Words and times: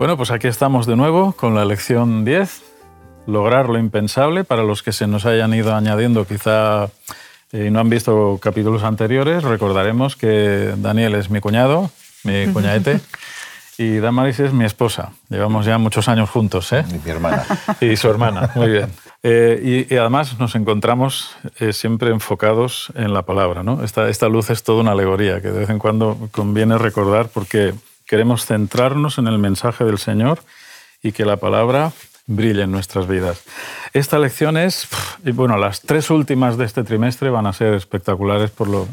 Bueno, 0.00 0.16
pues 0.16 0.30
aquí 0.30 0.48
estamos 0.48 0.86
de 0.86 0.96
nuevo 0.96 1.32
con 1.32 1.54
la 1.54 1.66
lección 1.66 2.24
10, 2.24 2.62
lograr 3.26 3.68
lo 3.68 3.78
impensable. 3.78 4.44
Para 4.44 4.62
los 4.62 4.82
que 4.82 4.92
se 4.92 5.06
nos 5.06 5.26
hayan 5.26 5.52
ido 5.52 5.74
añadiendo 5.74 6.26
quizá 6.26 6.84
eh, 7.52 7.66
y 7.66 7.70
no 7.70 7.80
han 7.80 7.90
visto 7.90 8.38
capítulos 8.40 8.82
anteriores, 8.82 9.42
recordaremos 9.42 10.16
que 10.16 10.72
Daniel 10.78 11.16
es 11.16 11.28
mi 11.28 11.40
cuñado, 11.40 11.90
mi 12.24 12.46
cuñadete, 12.46 13.02
y 13.76 13.98
Damaris 13.98 14.40
es 14.40 14.54
mi 14.54 14.64
esposa. 14.64 15.12
Llevamos 15.28 15.66
ya 15.66 15.76
muchos 15.76 16.08
años 16.08 16.30
juntos. 16.30 16.72
¿eh? 16.72 16.82
Y 16.88 17.06
mi 17.06 17.10
hermana. 17.10 17.44
Y 17.82 17.94
su 17.96 18.08
hermana, 18.08 18.52
muy 18.54 18.70
bien. 18.70 18.90
Eh, 19.22 19.86
y, 19.90 19.94
además 19.96 20.38
nos 20.38 20.54
encontramos 20.54 21.36
eh, 21.58 21.74
siempre 21.74 22.08
enfocados 22.08 22.90
en 22.94 23.12
la 23.12 23.20
palabra. 23.20 23.62
¿no? 23.62 23.84
Esta, 23.84 24.08
esta 24.08 24.30
luz 24.30 24.48
es 24.48 24.62
toda 24.62 24.80
una 24.80 24.92
alegoría 24.92 25.42
que 25.42 25.48
de 25.48 25.58
vez 25.58 25.68
en 25.68 25.78
cuando 25.78 26.16
conviene 26.32 26.78
recordar 26.78 27.28
porque 27.28 27.74
Queremos 28.10 28.44
centrarnos 28.44 29.18
en 29.18 29.28
el 29.28 29.38
mensaje 29.38 29.84
del 29.84 29.96
Señor 29.96 30.40
y 31.00 31.12
que 31.12 31.24
la 31.24 31.36
palabra 31.36 31.92
brille 32.26 32.62
en 32.62 32.72
nuestras 32.72 33.06
vidas. 33.06 33.44
Esta 33.92 34.18
lección 34.18 34.56
es, 34.56 34.88
y 35.24 35.30
bueno, 35.30 35.56
las 35.56 35.82
tres 35.82 36.10
últimas 36.10 36.58
de 36.58 36.64
este 36.64 36.82
trimestre 36.82 37.30
van 37.30 37.46
a 37.46 37.52
ser 37.52 37.72
espectaculares 37.74 38.50
por 38.50 38.66
lo... 38.66 38.88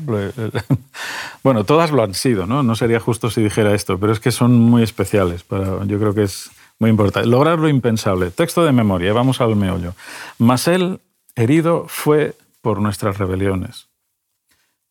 bueno, 1.43 1.63
todas 1.63 1.89
lo 1.89 2.03
han 2.03 2.13
sido, 2.13 2.45
¿no? 2.45 2.61
No 2.61 2.75
sería 2.75 2.99
justo 2.99 3.31
si 3.31 3.41
dijera 3.41 3.73
esto, 3.73 3.97
pero 3.97 4.13
es 4.13 4.19
que 4.19 4.31
son 4.31 4.53
muy 4.59 4.83
especiales. 4.83 5.41
Para, 5.41 5.83
yo 5.85 5.97
creo 5.97 6.13
que 6.13 6.21
es 6.21 6.51
muy 6.77 6.91
importante. 6.91 7.27
Lograr 7.27 7.57
lo 7.57 7.69
impensable. 7.69 8.29
Texto 8.29 8.63
de 8.65 8.71
memoria, 8.71 9.13
vamos 9.13 9.41
al 9.41 9.55
meollo. 9.55 9.95
Mas 10.37 10.67
él, 10.67 10.99
herido, 11.35 11.87
fue 11.87 12.35
por 12.61 12.81
nuestras 12.81 13.17
rebeliones, 13.17 13.87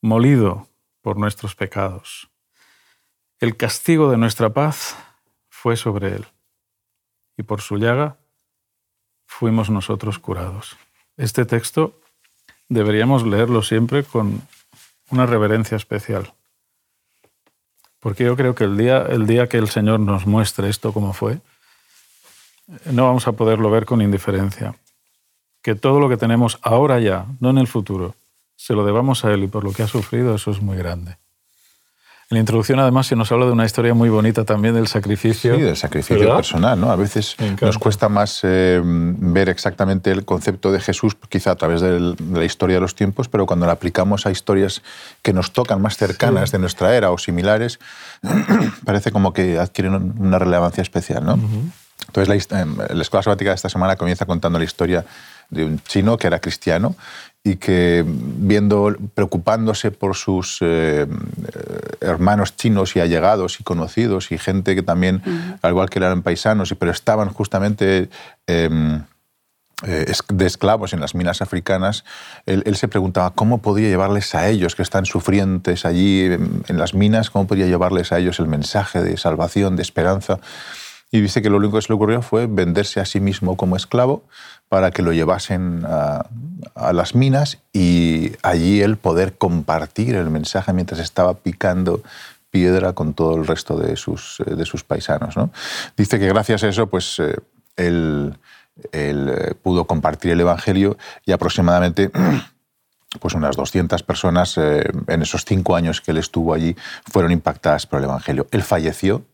molido 0.03 0.67
por 1.01 1.17
nuestros 1.17 1.55
pecados. 1.55 2.29
El 3.39 3.57
castigo 3.57 4.11
de 4.11 4.17
nuestra 4.17 4.51
paz 4.51 4.97
fue 5.51 5.77
sobre 5.77 6.09
él, 6.17 6.27
y 7.37 7.43
por 7.43 7.61
su 7.61 7.77
llaga 7.77 8.17
fuimos 9.27 9.69
nosotros 9.69 10.19
curados. 10.19 10.79
Este 11.19 11.45
texto 11.45 12.01
deberíamos 12.71 13.27
leerlo 13.27 13.63
siempre 13.63 14.05
con 14.05 14.41
una 15.11 15.27
reverencia 15.27 15.77
especial, 15.77 16.33
porque 18.01 18.25
yo 18.25 18.37
creo 18.37 18.55
que 18.55 18.65
el 18.65 18.79
día, 18.79 19.03
el 19.03 19.27
día 19.27 19.49
que 19.49 19.59
el 19.59 19.69
Señor 19.69 20.01
nos 20.01 20.27
muestre 20.27 20.71
esto 20.71 20.95
como 20.95 21.13
fue, 21.13 21.41
no 22.87 23.05
vamos 23.05 23.29
a 23.29 23.33
poderlo 23.33 23.71
ver 23.71 23.85
con 23.85 24.01
indiferencia. 24.01 24.75
Que 25.63 25.75
todo 25.75 26.01
lo 26.01 26.09
que 26.09 26.17
tenemos 26.17 26.59
ahora 26.63 27.01
ya, 27.01 27.27
no 27.41 27.51
en 27.51 27.59
el 27.59 27.67
futuro, 27.67 28.15
se 28.55 28.73
lo 28.73 28.87
debamos 28.87 29.25
a 29.25 29.33
Él 29.35 29.45
y 29.45 29.49
por 29.49 29.63
lo 29.63 29.73
que 29.73 29.83
ha 29.83 29.89
sufrido, 29.89 30.35
eso 30.35 30.51
es 30.51 30.63
muy 30.63 30.77
grande. 30.77 31.19
En 32.29 32.35
la 32.35 32.41
introducción, 32.41 32.81
además, 32.81 33.07
se 33.07 33.15
nos 33.15 33.31
habla 33.31 33.47
de 33.47 33.53
una 33.53 33.65
historia 33.65 33.95
muy 33.95 34.09
bonita 34.09 34.43
también 34.45 34.75
del 34.75 34.89
sacrificio. 34.89 35.55
Sí, 35.55 35.61
del 35.61 35.77
sacrificio 35.77 36.35
personal, 36.35 36.81
¿no? 36.81 36.91
A 36.91 36.97
veces 36.97 37.37
nos 37.61 37.79
cuesta 37.79 38.09
más 38.09 38.41
eh, 38.43 38.81
ver 38.85 39.49
exactamente 39.49 40.11
el 40.11 40.25
concepto 40.25 40.73
de 40.73 40.81
Jesús, 40.81 41.17
quizá 41.29 41.53
a 41.53 41.55
través 41.55 41.83
de 41.83 42.17
la 42.33 42.45
historia 42.45 42.79
de 42.79 42.81
los 42.81 42.97
tiempos, 42.97 43.29
pero 43.29 43.47
cuando 43.47 43.67
la 43.67 43.75
aplicamos 43.75 44.27
a 44.27 44.33
historias 44.33 44.83
que 45.23 45.33
nos 45.33 45.53
tocan 45.53 45.81
más 45.81 45.99
cercanas 45.99 46.51
de 46.51 46.59
nuestra 46.59 46.97
era 46.97 47.13
o 47.13 47.19
similares, 47.19 47.79
parece 48.85 49.13
como 49.13 49.33
que 49.33 49.61
adquieren 49.61 50.15
una 50.19 50.41
relevancia 50.41 50.83
especial, 50.83 51.25
¿no? 51.25 51.39
Entonces, 52.09 52.51
la, 52.51 52.61
em, 52.61 52.77
la 52.77 53.03
escuela 53.03 53.23
sabática 53.23 53.51
de 53.51 53.57
esta 53.57 53.69
semana 53.69 53.95
comienza 53.95 54.27
contando 54.27 54.59
la 54.59 54.65
historia 54.65 55.05
de 55.51 55.65
un 55.65 55.81
chino 55.81 56.17
que 56.17 56.27
era 56.27 56.41
cristiano 56.41 56.97
y 57.47 57.57
que 57.57 58.05
viendo, 58.07 58.97
preocupándose 59.15 59.93
por 59.93 60.17
sus 60.17 60.59
eh, 60.63 61.07
hermanos 62.01 62.57
chinos 62.57 62.97
y 62.97 63.01
allegados 63.01 63.61
y 63.61 63.63
conocidos 63.63 64.33
y 64.33 64.39
gente 64.39 64.75
que 64.75 64.83
también, 64.83 65.23
al 65.63 65.71
igual 65.71 65.89
que 65.89 66.01
eran 66.01 66.23
paisanos, 66.23 66.75
pero 66.77 66.91
estaban 66.91 67.29
justamente 67.29 68.09
em, 68.49 69.05
eh, 69.85 70.13
de 70.29 70.47
esclavos 70.47 70.93
en 70.93 70.99
las 71.01 71.15
minas 71.15 71.41
africanas, 71.41 72.05
él, 72.47 72.65
se 72.75 72.89
preguntaba 72.89 73.31
cómo 73.31 73.63
podía 73.63 73.89
llevarles 73.89 74.35
a 74.35 74.49
ellos, 74.49 74.75
que 74.75 74.83
están 74.83 75.07
sufrientes 75.07 75.85
allí 75.85 76.25
en, 76.25 76.65
en 76.67 76.79
las 76.79 76.95
minas, 76.95 77.31
cómo 77.31 77.47
podía 77.47 77.67
llevarles 77.67 78.11
a 78.11 78.19
ellos 78.19 78.41
el 78.41 78.49
mensaje 78.49 79.05
de 79.05 79.17
salvación, 79.17 79.77
de 79.77 79.83
esperanza. 79.83 80.41
Y 81.11 81.21
dice 81.21 81.41
que 81.41 81.51
lo 81.51 81.59
único 81.59 81.77
que 81.77 81.83
se 81.83 81.89
le 81.89 81.95
ocurrió 81.95 82.21
fue 82.21 82.47
venderse 82.47 83.01
a 83.01 83.05
sí 83.05 83.21
mismo 83.21 83.57
como 83.57 83.77
esclavo 83.77 84.25
para 84.69 84.91
que 84.91 85.03
lo 85.03 85.13
llevasen 85.13 85.85
a, 85.87 86.27
las 86.93 87.15
minas 87.15 87.59
y 87.73 88.33
allí 88.43 88.81
él 88.81 88.97
poder 88.97 89.37
compartir 89.37 90.17
el 90.17 90.31
mensaje 90.31 90.73
mientras 90.73 91.01
estaba 91.01 91.35
picando 91.35 92.03
piedra 92.51 92.93
con 92.93 93.15
todo 93.15 93.37
el 93.37 93.47
resto 93.47 93.77
de 93.77 93.97
sus, 93.97 94.43
de 94.45 94.65
sus 94.65 94.83
paisanos. 94.83 95.37
¿no? 95.37 95.51
Dice 95.97 96.19
que 96.19 96.27
gracias 96.27 96.65
a 96.65 96.69
eso 96.69 96.89
pues, 96.89 97.19
eh, 97.21 97.37
él, 97.77 98.37
eh, 98.93 99.55
pudo 99.63 99.85
compartir 99.87 100.33
el 100.33 100.41
Evangelio 100.41 100.99
y 101.25 101.33
aproximadamente 101.33 102.11
pues 103.21 103.35
unas 103.35 103.57
200 103.57 104.03
personas 104.03 104.59
eh, 104.59 104.91
en 105.07 105.23
esos 105.23 105.45
cinco 105.45 105.77
años 105.77 106.01
que 106.01 106.11
él 106.11 106.19
estuvo 106.19 106.53
allí 106.53 106.75
fueron 107.11 107.31
impactadas 107.31 107.87
por 107.87 108.01
el 108.01 108.07
Evangelio. 108.07 108.49
Él 108.51 108.63
falleció 108.63 109.25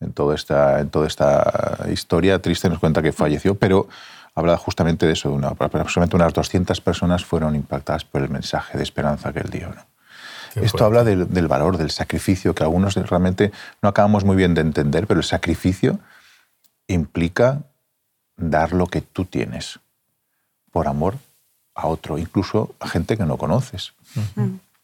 en 0.00 0.12
toda 0.12 0.34
esta, 0.34 0.80
en 0.80 0.90
toda 0.90 1.06
esta 1.06 1.86
historia. 1.90 2.40
Triste, 2.40 2.68
nos 2.68 2.78
cuenta 2.78 3.02
que 3.02 3.12
falleció, 3.12 3.54
pero 3.54 3.88
habla 4.34 4.56
justamente 4.56 5.06
de 5.06 5.12
eso, 5.12 5.32
una, 5.32 5.48
aproximadamente 5.48 6.16
unas 6.16 6.34
200 6.34 6.80
personas 6.80 7.24
fueron 7.24 7.54
impactadas 7.54 8.04
por 8.04 8.22
el 8.22 8.28
mensaje 8.28 8.76
de 8.76 8.84
esperanza 8.84 9.32
que 9.32 9.40
él 9.40 9.50
dio. 9.50 9.74
Esto 10.54 10.86
habla 10.86 11.04
del, 11.04 11.28
del, 11.32 11.48
valor, 11.48 11.76
del 11.76 11.90
sacrificio, 11.90 12.54
que 12.54 12.62
algunos 12.62 12.94
realmente 12.94 13.52
no 13.82 13.90
acabamos 13.90 14.24
muy 14.24 14.36
bien 14.36 14.54
de 14.54 14.62
entender, 14.62 15.06
pero 15.06 15.20
el 15.20 15.24
sacrificio 15.24 15.98
implica 16.86 17.62
dar 18.36 18.72
lo 18.72 18.86
que 18.86 19.02
tú 19.02 19.26
tienes 19.26 19.80
por 20.70 20.88
amor 20.88 21.16
a 21.74 21.86
otro, 21.88 22.16
incluso 22.16 22.74
a 22.80 22.88
gente 22.88 23.18
que 23.18 23.26
no 23.26 23.36
conoces 23.36 23.92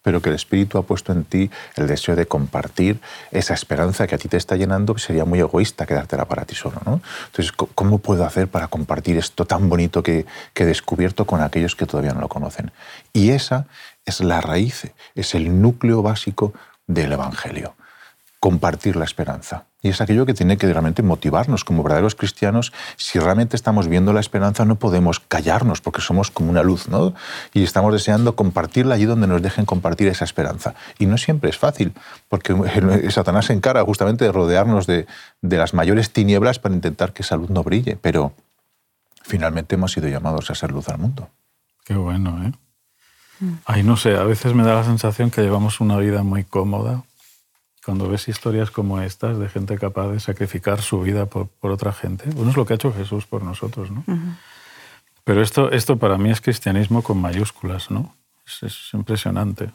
pero 0.03 0.21
que 0.21 0.29
el 0.29 0.35
Espíritu 0.35 0.79
ha 0.79 0.83
puesto 0.83 1.13
en 1.13 1.25
ti 1.25 1.51
el 1.77 1.87
deseo 1.87 2.17
de 2.17 2.27
compartir 2.27 3.01
esa 3.31 3.55
esperanza 3.55 4.07
que 4.07 4.15
a 4.15 4.19
ti 4.19 4.29
te 4.29 4.37
está 4.37 4.57
llenando, 4.57 4.99
sería 4.99 5.25
muy 5.25 5.39
egoísta 5.39 5.87
quedártela 5.87 6.27
para 6.27 6.45
ti 6.45 6.55
solo. 6.55 6.81
¿no? 6.85 7.01
Entonces, 7.27 7.53
¿cómo 7.53 7.99
puedo 7.99 8.25
hacer 8.25 8.49
para 8.49 8.69
compartir 8.69 9.17
esto 9.17 9.47
tan 9.47 9.69
bonito 9.69 10.03
que, 10.03 10.27
que 10.55 10.65
he 10.65 10.67
descubierto 10.67 11.27
con 11.27 11.41
aquellos 11.41 11.77
que 11.77 11.87
todavía 11.87 12.13
no 12.13 12.21
lo 12.21 12.29
conocen? 12.29 12.73
Y 13.13 13.31
esa 13.31 13.67
es 14.05 14.21
la 14.21 14.41
raíz, 14.41 14.93
es 15.15 15.35
el 15.35 15.61
núcleo 15.61 16.03
básico 16.03 16.53
del 16.87 17.13
Evangelio 17.13 17.75
compartir 18.43 18.97
la 18.97 19.05
esperanza. 19.05 19.67
Y 19.83 19.91
es 19.91 20.01
aquello 20.01 20.27
que 20.27 20.35
tiene 20.35 20.57
que 20.57 20.67
realmente 20.67 21.05
motivarnos 21.05 21.65
como 21.65 21.85
verdaderos 21.85 22.17
cristianos. 22.17 22.73
Si 22.97 23.21
realmente 23.21 23.55
estamos 23.55 23.87
viendo 23.87 24.13
la 24.13 24.19
esperanza, 24.19 24.65
no 24.65 24.81
podemos 24.81 25.21
callarnos 25.21 25.81
porque 25.81 26.01
somos 26.01 26.33
como 26.33 26.51
una 26.51 26.65
luz, 26.65 26.89
¿no? 26.89 27.15
Y 27.55 27.63
estamos 27.63 27.93
deseando 27.93 28.35
compartirla 28.35 28.97
allí 28.97 29.05
donde 29.05 29.29
nos 29.29 29.43
dejen 29.43 29.65
compartir 29.65 30.09
esa 30.09 30.25
esperanza. 30.25 30.75
Y 30.99 31.07
no 31.07 31.19
siempre 31.19 31.51
es 31.51 31.57
fácil, 31.57 31.93
porque 32.29 32.53
Satanás 33.11 33.47
se 33.47 33.53
encara 33.53 33.85
justamente 33.85 34.25
de 34.25 34.33
rodearnos 34.33 34.89
de, 34.89 35.07
de 35.41 35.57
las 35.57 35.73
mayores 35.73 36.13
tinieblas 36.13 36.59
para 36.59 36.75
intentar 36.75 37.13
que 37.13 37.23
esa 37.23 37.37
luz 37.37 37.49
no 37.49 37.63
brille. 37.63 37.97
Pero 38.03 38.33
finalmente 39.23 39.77
hemos 39.77 39.93
sido 39.93 40.09
llamados 40.09 40.51
a 40.51 40.57
ser 40.57 40.73
luz 40.73 40.89
al 40.89 40.99
mundo. 40.99 41.31
Qué 41.85 41.95
bueno, 41.95 42.45
¿eh? 42.45 42.53
Mm. 43.39 43.53
Ay, 43.67 43.85
no 43.85 43.97
sé, 43.97 44.17
a 44.17 44.25
veces 44.25 44.53
me 44.53 44.65
da 44.65 44.75
la 44.75 44.85
sensación 44.85 45.31
que 45.31 45.43
llevamos 45.43 45.81
una 45.81 45.97
vida 45.97 46.25
muy 46.25 46.43
cómoda 46.43 47.05
cuando 47.85 48.09
ves 48.09 48.29
historias 48.29 48.71
como 48.71 49.01
estas 49.01 49.39
de 49.39 49.49
gente 49.49 49.77
capaz 49.79 50.09
de 50.09 50.21
sacrificar 50.21 50.81
su 50.83 51.01
vida 51.01 51.27
por, 51.27 51.49
otra 51.61 51.93
gente, 51.93 52.31
bueno, 52.31 52.51
es 52.51 52.57
lo 52.57 52.65
que 52.65 52.75
ha 52.75 52.77
hecho 52.77 52.93
Jesús 52.93 53.27
por 53.27 53.43
nosotros, 53.43 53.91
¿no? 53.91 54.05
Pero 55.25 55.43
esto, 55.43 55.71
esto 55.71 55.99
para 55.99 56.19
mí 56.19 56.31
es 56.31 56.41
cristianismo 56.41 57.03
con 57.03 57.21
mayúsculas, 57.21 57.91
¿no? 57.91 58.15
Es, 58.61 58.91
impresionante. 58.93 59.71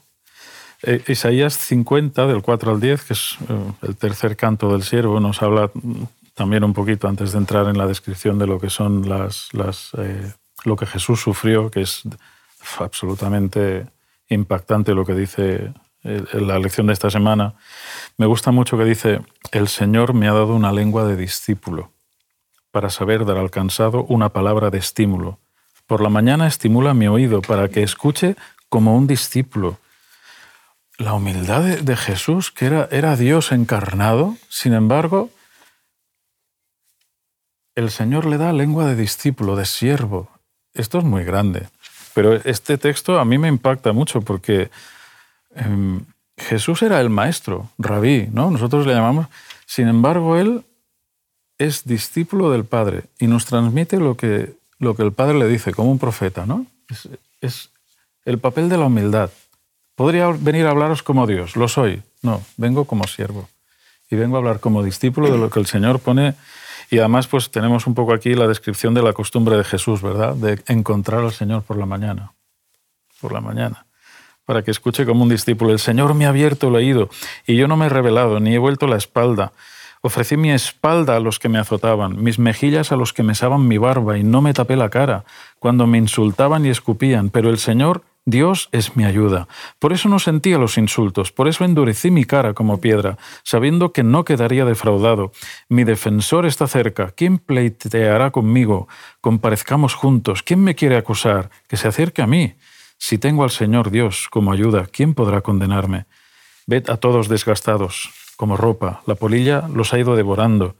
E, 0.83 1.01
Isaías 1.07 1.57
50, 1.57 2.27
del 2.27 2.41
4 2.41 2.71
al 2.71 2.79
10, 2.79 3.03
que 3.03 3.13
es 3.13 3.37
eh, 3.47 3.71
el 3.83 3.95
tercer 3.95 4.35
canto 4.35 4.71
del 4.71 4.83
siervo, 4.83 5.19
nos 5.19 5.41
habla 5.41 5.71
también 6.33 6.63
un 6.63 6.73
poquito 6.73 7.07
antes 7.07 7.31
de 7.31 7.39
entrar 7.39 7.67
en 7.67 7.77
la 7.77 7.87
descripción 7.87 8.37
de 8.39 8.47
lo 8.47 8.59
que 8.59 8.69
son 8.69 9.07
las, 9.07 9.53
las 9.53 9.91
eh, 9.97 10.33
lo 10.65 10.75
que 10.75 10.85
Jesús 10.85 11.21
sufrió, 11.21 11.71
que 11.71 11.81
es 11.81 12.03
absolutamente 12.79 13.87
impactante 14.29 14.93
lo 14.93 15.05
que 15.05 15.13
dice 15.15 15.73
la 16.33 16.59
lección 16.59 16.87
de 16.87 16.93
esta 16.93 17.09
semana, 17.09 17.55
me 18.17 18.25
gusta 18.25 18.51
mucho 18.51 18.77
que 18.77 18.85
dice, 18.85 19.21
el 19.51 19.67
Señor 19.67 20.13
me 20.13 20.27
ha 20.27 20.33
dado 20.33 20.55
una 20.55 20.71
lengua 20.71 21.05
de 21.05 21.15
discípulo 21.15 21.91
para 22.71 22.89
saber 22.89 23.25
dar 23.25 23.37
al 23.37 23.51
cansado 23.51 24.03
una 24.05 24.29
palabra 24.29 24.69
de 24.69 24.77
estímulo. 24.77 25.39
Por 25.85 26.01
la 26.01 26.09
mañana 26.09 26.47
estimula 26.47 26.93
mi 26.93 27.07
oído 27.07 27.41
para 27.41 27.69
que 27.69 27.83
escuche 27.83 28.35
como 28.69 28.95
un 28.95 29.07
discípulo. 29.07 29.79
La 30.97 31.13
humildad 31.13 31.63
de, 31.63 31.95
Jesús, 31.95 32.51
que 32.51 32.65
era, 32.65 32.87
era 32.91 33.15
Dios 33.15 33.51
encarnado, 33.51 34.35
sin 34.49 34.73
embargo, 34.73 35.29
el 37.75 37.91
Señor 37.91 38.25
le 38.25 38.37
da 38.37 38.51
lengua 38.53 38.87
de 38.87 38.95
discípulo, 38.95 39.55
de 39.55 39.65
siervo. 39.65 40.29
Esto 40.73 40.97
es 40.97 41.03
muy 41.03 41.23
grande. 41.23 41.67
Pero 42.13 42.33
este 42.33 42.77
texto 42.77 43.19
a 43.19 43.25
mí 43.25 43.37
me 43.37 43.47
impacta 43.47 43.93
mucho 43.93 44.21
porque 44.21 44.71
Em, 45.57 46.05
Jesús 46.37 46.81
era 46.83 47.01
el 47.01 47.09
maestro, 47.09 47.69
rabí, 47.77 48.29
¿no? 48.31 48.51
Nosotros 48.51 48.85
le 48.85 48.93
llamamos. 48.93 49.27
Sin 49.65 49.87
embargo, 49.87 50.37
él 50.37 50.63
es 51.57 51.83
discípulo 51.85 52.51
del 52.51 52.63
Padre 52.63 53.05
y 53.19 53.27
nos 53.27 53.45
transmite 53.45 53.97
lo 53.97 54.15
que, 54.15 54.53
lo 54.77 54.95
que 54.95 55.03
el 55.03 55.11
Padre 55.11 55.39
le 55.39 55.47
dice, 55.47 55.73
como 55.73 55.91
un 55.91 55.99
profeta, 55.99 56.45
¿no? 56.45 56.65
Es, 56.89 57.09
es 57.41 57.71
el 58.23 58.37
papel 58.37 58.69
de 58.69 58.77
la 58.77 58.85
humildad. 58.85 59.31
Podría 59.95 60.27
venir 60.27 60.67
a 60.67 60.71
hablaros 60.71 61.01
como 61.01 61.25
Dios, 61.25 61.55
lo 61.55 61.67
soy. 61.67 62.03
No, 62.21 62.43
vengo 62.55 62.85
como 62.85 63.07
siervo. 63.07 63.49
Y 64.11 64.15
vengo 64.15 64.35
a 64.35 64.39
hablar 64.39 64.59
como 64.59 64.83
discípulo 64.83 65.31
de 65.31 65.39
lo 65.39 65.49
que 65.49 65.59
el 65.59 65.65
Señor 65.65 65.99
pone. 65.99 66.35
Y 66.91 66.99
además, 66.99 67.27
pues 67.27 67.49
tenemos 67.49 67.87
un 67.87 67.95
poco 67.95 68.13
aquí 68.13 68.35
la 68.35 68.47
descripción 68.47 68.93
de 68.93 69.01
la 69.01 69.13
costumbre 69.13 69.57
de 69.57 69.63
Jesús, 69.63 70.01
¿verdad? 70.01 70.35
De 70.35 70.61
encontrar 70.67 71.21
al 71.21 71.33
Señor 71.33 71.63
por 71.63 71.77
la 71.77 71.87
mañana. 71.87 72.31
Por 73.19 73.33
la 73.33 73.41
mañana. 73.41 73.86
Para 74.47 74.63
que 74.63 74.71
escuche 74.71 75.05
como 75.05 75.23
un 75.23 75.29
discípulo. 75.29 75.73
El 75.73 75.79
Señor 75.79 76.15
me 76.15 76.25
ha 76.25 76.29
abierto 76.29 76.69
el 76.69 76.75
oído 76.75 77.09
y 77.45 77.57
yo 77.57 77.67
no 77.67 77.75
me 77.75 77.87
he 77.87 77.89
revelado, 77.89 78.39
ni 78.39 78.55
he 78.55 78.57
vuelto 78.57 78.87
la 78.87 78.95
espalda. 78.95 79.51
Ofrecí 80.01 80.37
mi 80.37 80.51
espalda 80.51 81.17
a 81.17 81.19
los 81.19 81.37
que 81.37 81.49
me 81.49 81.59
azotaban, 81.59 82.23
mis 82.23 82.39
mejillas 82.39 82.93
a 82.93 82.95
los 82.95 83.11
que 83.11 83.23
mesaban 83.23 83.67
mi 83.67 83.77
barba, 83.77 84.17
y 84.17 84.23
no 84.23 84.41
me 84.41 84.53
tapé 84.53 84.77
la 84.77 84.89
cara, 84.89 85.25
cuando 85.59 85.85
me 85.85 85.97
insultaban 85.97 86.65
y 86.65 86.69
escupían, 86.69 87.29
pero 87.29 87.49
el 87.49 87.57
Señor 87.57 88.03
Dios 88.23 88.69
es 88.71 88.95
mi 88.95 89.05
ayuda. 89.05 89.47
Por 89.79 89.93
eso 89.93 90.07
no 90.07 90.19
sentía 90.19 90.57
los 90.57 90.77
insultos, 90.77 91.31
por 91.31 91.47
eso 91.47 91.65
endurecí 91.65 92.11
mi 92.11 92.25
cara 92.25 92.53
como 92.53 92.79
piedra, 92.79 93.17
sabiendo 93.43 93.91
que 93.91 94.03
no 94.03 94.23
quedaría 94.23 94.65
defraudado. 94.65 95.31
Mi 95.67 95.83
defensor 95.83 96.45
está 96.45 96.67
cerca. 96.67 97.11
¿Quién 97.11 97.37
pleiteará 97.37 98.31
conmigo? 98.31 98.87
Comparezcamos 99.21 99.93
juntos. 99.93 100.43
¿Quién 100.43 100.63
me 100.63 100.75
quiere 100.75 100.97
acusar? 100.97 101.49
Que 101.67 101.77
se 101.77 101.87
acerque 101.87 102.21
a 102.21 102.27
mí. 102.27 102.55
Si 102.97 103.17
tengo 103.17 103.43
al 103.43 103.51
Señor 103.51 103.91
Dios 103.91 104.27
como 104.29 104.51
ayuda, 104.51 104.87
¿quién 104.91 105.13
podrá 105.13 105.41
condenarme? 105.41 106.05
Ved 106.65 106.89
a 106.89 106.97
todos 106.97 107.29
desgastados, 107.29 108.09
como 108.35 108.57
ropa. 108.57 109.01
La 109.05 109.15
polilla 109.15 109.67
los 109.73 109.93
ha 109.93 109.99
ido 109.99 110.15
devorando. 110.15 110.75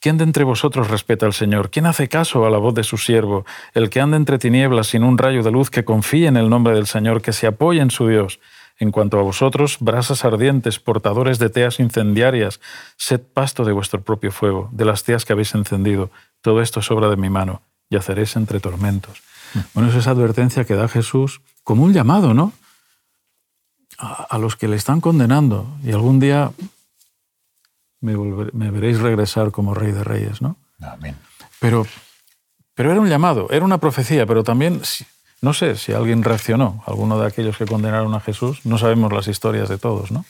¿Quién 0.00 0.16
de 0.16 0.24
entre 0.24 0.44
vosotros 0.44 0.88
respeta 0.88 1.26
al 1.26 1.32
Señor? 1.32 1.70
¿Quién 1.70 1.86
hace 1.86 2.08
caso 2.08 2.46
a 2.46 2.50
la 2.50 2.58
voz 2.58 2.74
de 2.74 2.84
su 2.84 2.98
siervo? 2.98 3.44
El 3.74 3.90
que 3.90 4.00
anda 4.00 4.16
entre 4.16 4.38
tinieblas 4.38 4.88
sin 4.88 5.02
un 5.02 5.18
rayo 5.18 5.42
de 5.42 5.50
luz, 5.50 5.70
que 5.70 5.84
confíe 5.84 6.28
en 6.28 6.36
el 6.36 6.48
nombre 6.48 6.74
del 6.74 6.86
Señor, 6.86 7.20
que 7.20 7.32
se 7.32 7.48
apoye 7.48 7.80
en 7.80 7.90
su 7.90 8.06
Dios. 8.06 8.38
En 8.78 8.92
cuanto 8.92 9.18
a 9.18 9.22
vosotros, 9.22 9.78
brasas 9.80 10.24
ardientes, 10.24 10.78
portadores 10.78 11.40
de 11.40 11.50
teas 11.50 11.80
incendiarias, 11.80 12.60
sed 12.96 13.20
pasto 13.20 13.64
de 13.64 13.72
vuestro 13.72 14.02
propio 14.02 14.30
fuego, 14.30 14.68
de 14.72 14.84
las 14.84 15.02
teas 15.02 15.24
que 15.24 15.32
habéis 15.32 15.52
encendido. 15.56 16.10
Todo 16.42 16.62
esto 16.62 16.78
es 16.78 16.90
obra 16.92 17.10
de 17.10 17.16
mi 17.16 17.28
mano, 17.28 17.62
yaceréis 17.90 18.36
entre 18.36 18.60
tormentos. 18.60 19.27
Bueno, 19.74 19.90
es 19.90 19.96
esa 19.96 20.10
advertencia 20.10 20.64
que 20.64 20.74
da 20.74 20.88
Jesús 20.88 21.40
como 21.64 21.84
un 21.84 21.92
llamado, 21.92 22.34
¿no? 22.34 22.52
A, 23.98 24.24
a 24.30 24.38
los 24.38 24.56
que 24.56 24.68
le 24.68 24.76
están 24.76 25.00
condenando. 25.00 25.66
Y 25.82 25.92
algún 25.92 26.20
día 26.20 26.52
me, 28.00 28.70
veréis 28.70 29.00
regresar 29.00 29.50
como 29.50 29.74
rey 29.74 29.92
de 29.92 30.04
reyes, 30.04 30.40
¿no? 30.40 30.56
Amén. 30.80 31.16
Pero, 31.60 31.86
pero 32.74 32.92
era 32.92 33.00
un 33.00 33.08
llamado, 33.08 33.48
era 33.50 33.64
una 33.64 33.78
profecía, 33.78 34.26
pero 34.26 34.44
también, 34.44 34.80
no 35.40 35.52
sé 35.52 35.76
si 35.76 35.92
alguien 35.92 36.22
reaccionó, 36.22 36.82
alguno 36.86 37.18
de 37.18 37.26
aquellos 37.26 37.56
que 37.56 37.66
condenaron 37.66 38.14
a 38.14 38.20
Jesús, 38.20 38.60
no 38.64 38.78
sabemos 38.78 39.12
las 39.12 39.26
historias 39.26 39.68
de 39.68 39.78
todos, 39.78 40.12
¿no? 40.12 40.24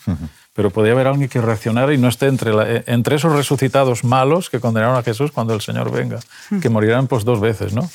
Pero 0.53 0.71
podía 0.71 0.93
haber 0.93 1.07
alguien 1.07 1.29
que 1.29 1.41
reaccionara 1.41 1.93
y 1.93 1.97
no 1.97 2.07
esté 2.07 2.27
entre, 2.27 2.83
entre 2.87 3.15
esos 3.15 3.33
resucitados 3.33 4.03
malos 4.03 4.49
que 4.49 4.59
condenaron 4.59 4.97
a 4.97 5.03
Jesús 5.03 5.31
cuando 5.31 5.53
el 5.53 5.61
Señor 5.61 5.91
venga, 5.91 6.19
que 6.61 6.69
morirán 6.69 7.07
pues 7.07 7.23
dos 7.23 7.39
veces, 7.39 7.73
¿no? 7.73 7.89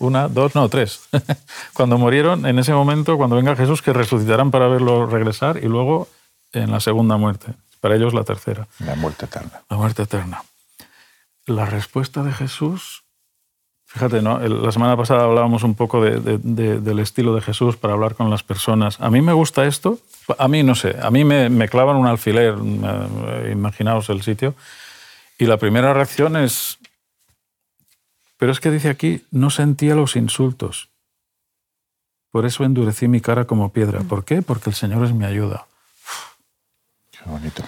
Una, 0.00 0.28
dos, 0.28 0.54
no, 0.54 0.68
tres. 0.68 1.08
cuando 1.72 1.98
murieron, 1.98 2.46
en 2.46 2.58
ese 2.58 2.72
momento, 2.72 3.16
cuando 3.16 3.36
venga 3.36 3.56
Jesús, 3.56 3.82
que 3.82 3.92
resucitarán 3.92 4.50
para 4.50 4.68
verlo 4.68 5.06
regresar 5.06 5.58
y 5.58 5.66
luego 5.66 6.08
en 6.52 6.70
la 6.70 6.80
segunda 6.80 7.16
muerte. 7.16 7.54
Para 7.80 7.96
ellos 7.96 8.14
la 8.14 8.24
tercera. 8.24 8.66
La 8.78 8.94
muerte 8.94 9.26
eterna. 9.26 9.62
La 9.68 9.76
muerte 9.76 10.02
eterna. 10.02 10.42
La 11.46 11.66
respuesta 11.66 12.22
de 12.22 12.32
Jesús, 12.32 13.04
fíjate, 13.84 14.22
¿no? 14.22 14.38
la 14.38 14.72
semana 14.72 14.96
pasada 14.96 15.24
hablábamos 15.24 15.62
un 15.62 15.74
poco 15.74 16.02
del 16.02 16.98
estilo 16.98 17.34
de 17.34 17.42
Jesús 17.42 17.76
para 17.76 17.92
hablar 17.92 18.14
con 18.14 18.30
las 18.30 18.42
personas. 18.42 18.98
A 19.00 19.10
mí 19.10 19.20
me 19.20 19.34
gusta 19.34 19.66
esto, 19.66 19.98
a 20.38 20.48
mí 20.48 20.62
no 20.62 20.74
sé, 20.74 20.96
a 21.02 21.10
mí 21.10 21.24
me, 21.24 21.68
clavan 21.68 21.96
un 21.96 22.06
alfiler, 22.06 22.54
imaginaos 23.52 24.08
el 24.08 24.22
sitio, 24.22 24.54
y 25.38 25.44
la 25.44 25.58
primera 25.58 25.92
reacción 25.92 26.36
es, 26.36 26.78
pero 28.36 28.52
es 28.52 28.60
que 28.60 28.70
dice 28.70 28.88
aquí, 28.88 29.24
no 29.30 29.50
sentía 29.50 29.94
los 29.94 30.16
insultos. 30.16 30.90
Por 32.30 32.46
eso 32.46 32.64
endurecí 32.64 33.08
mi 33.08 33.20
cara 33.20 33.44
como 33.44 33.72
piedra. 33.72 34.00
¿Por 34.00 34.24
qué? 34.24 34.42
Porque 34.42 34.70
el 34.70 34.74
Señor 34.74 35.04
es 35.04 35.12
mi 35.12 35.24
ayuda 35.24 35.66
bonito. 37.30 37.62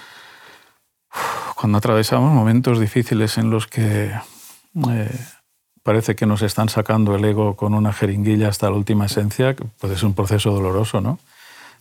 Cuando 1.55 1.79
atravesamos 1.79 2.33
momentos 2.33 2.79
difíciles 2.79 3.39
en 3.39 3.51
los 3.51 3.67
que 3.67 4.13
eh, 4.91 5.21
parece 5.83 6.15
que 6.15 6.27
nos 6.27 6.43
están 6.43 6.69
sacando 6.69 7.15
el 7.15 7.25
ego 7.25 7.57
con 7.57 7.75
una 7.75 7.93
jeringuilla 7.93 8.49
hasta 8.49 8.69
la 8.69 8.77
última 8.77 9.07
esencia, 9.07 9.57
puede 9.81 9.97
ser 9.97 10.07
un 10.07 10.15
proceso 10.15 10.51
doloroso, 10.53 11.01
¿no? 11.01 11.19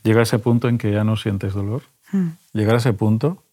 Llega 0.03 0.21
a 0.21 0.23
ese 0.23 0.39
punto 0.39 0.69
en 0.69 0.77
que 0.77 0.91
ya 0.91 1.03
no 1.03 1.17
sientes 1.17 1.53
dolor. 1.53 1.83
Hmm. 2.11 2.29
Llegar 2.53 2.75
a 2.75 2.77
ese 2.77 2.93
punto, 2.93 3.43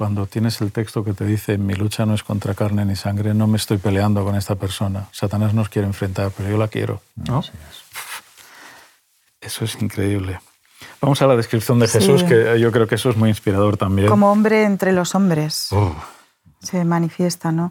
cuando 0.00 0.24
tienes 0.24 0.62
el 0.62 0.72
texto 0.72 1.04
que 1.04 1.12
te 1.12 1.26
dice, 1.26 1.58
mi 1.58 1.74
lucha 1.74 2.06
no 2.06 2.14
es 2.14 2.22
contra 2.22 2.54
carne 2.54 2.86
ni 2.86 2.96
sangre, 2.96 3.34
no 3.34 3.46
me 3.46 3.58
estoy 3.58 3.76
peleando 3.76 4.24
con 4.24 4.34
esta 4.34 4.54
persona. 4.54 5.08
Satanás 5.12 5.52
nos 5.52 5.68
quiere 5.68 5.86
enfrentar, 5.86 6.32
pero 6.34 6.48
yo 6.48 6.56
la 6.56 6.68
quiero. 6.68 7.02
¿no? 7.16 7.44
Eso 9.42 9.64
es 9.66 9.82
increíble. 9.82 10.40
Vamos 11.02 11.20
a 11.20 11.26
la 11.26 11.36
descripción 11.36 11.78
de 11.80 11.86
Jesús, 11.86 12.24
que 12.24 12.58
yo 12.58 12.72
creo 12.72 12.86
que 12.86 12.94
eso 12.94 13.10
es 13.10 13.18
muy 13.18 13.28
inspirador 13.28 13.76
también. 13.76 14.08
Como 14.08 14.32
hombre 14.32 14.64
entre 14.64 14.92
los 14.92 15.14
hombres 15.14 15.68
oh. 15.72 15.94
se 16.62 16.82
manifiesta, 16.86 17.52
¿no? 17.52 17.70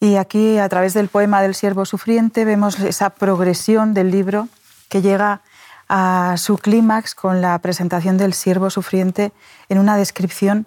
Y 0.00 0.14
aquí, 0.14 0.56
a 0.56 0.70
través 0.70 0.94
del 0.94 1.08
poema 1.08 1.42
del 1.42 1.54
siervo 1.54 1.84
sufriente, 1.84 2.46
vemos 2.46 2.80
esa 2.80 3.10
progresión 3.10 3.92
del 3.92 4.10
libro 4.10 4.48
que 4.88 5.02
llega 5.02 5.42
a 5.90 6.36
su 6.38 6.56
clímax 6.56 7.14
con 7.14 7.42
la 7.42 7.58
presentación 7.58 8.16
del 8.16 8.32
siervo 8.32 8.70
sufriente 8.70 9.32
en 9.68 9.76
una 9.76 9.98
descripción 9.98 10.64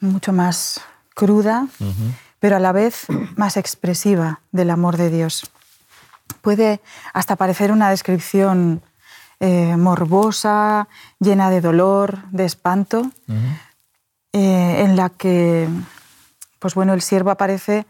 mucho 0.00 0.32
más 0.32 0.80
cruda, 1.14 1.66
pero 2.38 2.56
a 2.56 2.60
la 2.60 2.72
vez 2.72 3.06
más 3.36 3.56
expresiva 3.56 4.40
del 4.52 4.70
amor 4.70 4.96
de 4.96 5.10
Dios. 5.10 5.50
Puede 6.40 6.80
hasta 7.12 7.36
parecer 7.36 7.72
una 7.72 7.90
descripción 7.90 8.82
eh, 9.40 9.76
morbosa, 9.76 10.88
llena 11.18 11.50
de 11.50 11.60
dolor, 11.60 12.18
de 12.30 12.44
espanto, 12.44 13.10
eh, 14.32 14.82
en 14.84 14.96
la 14.96 15.08
que 15.10 15.68
pues 16.58 16.74
bueno, 16.74 16.92
el 16.92 17.02
siervo 17.02 17.30
aparece 17.30 17.86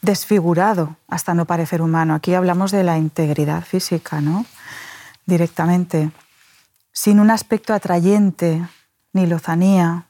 desfigurado 0.00 0.96
hasta 1.08 1.34
no 1.34 1.44
parecer 1.44 1.82
humano. 1.82 2.14
Aquí 2.14 2.34
hablamos 2.34 2.70
de 2.70 2.84
la 2.84 2.98
integridad 2.98 3.64
física, 3.64 4.20
¿no? 4.20 4.46
Directamente, 5.26 6.10
sin 6.92 7.20
un 7.20 7.30
aspecto 7.30 7.74
atrayente 7.74 8.66
ni 9.12 9.26
lozanía, 9.26 10.07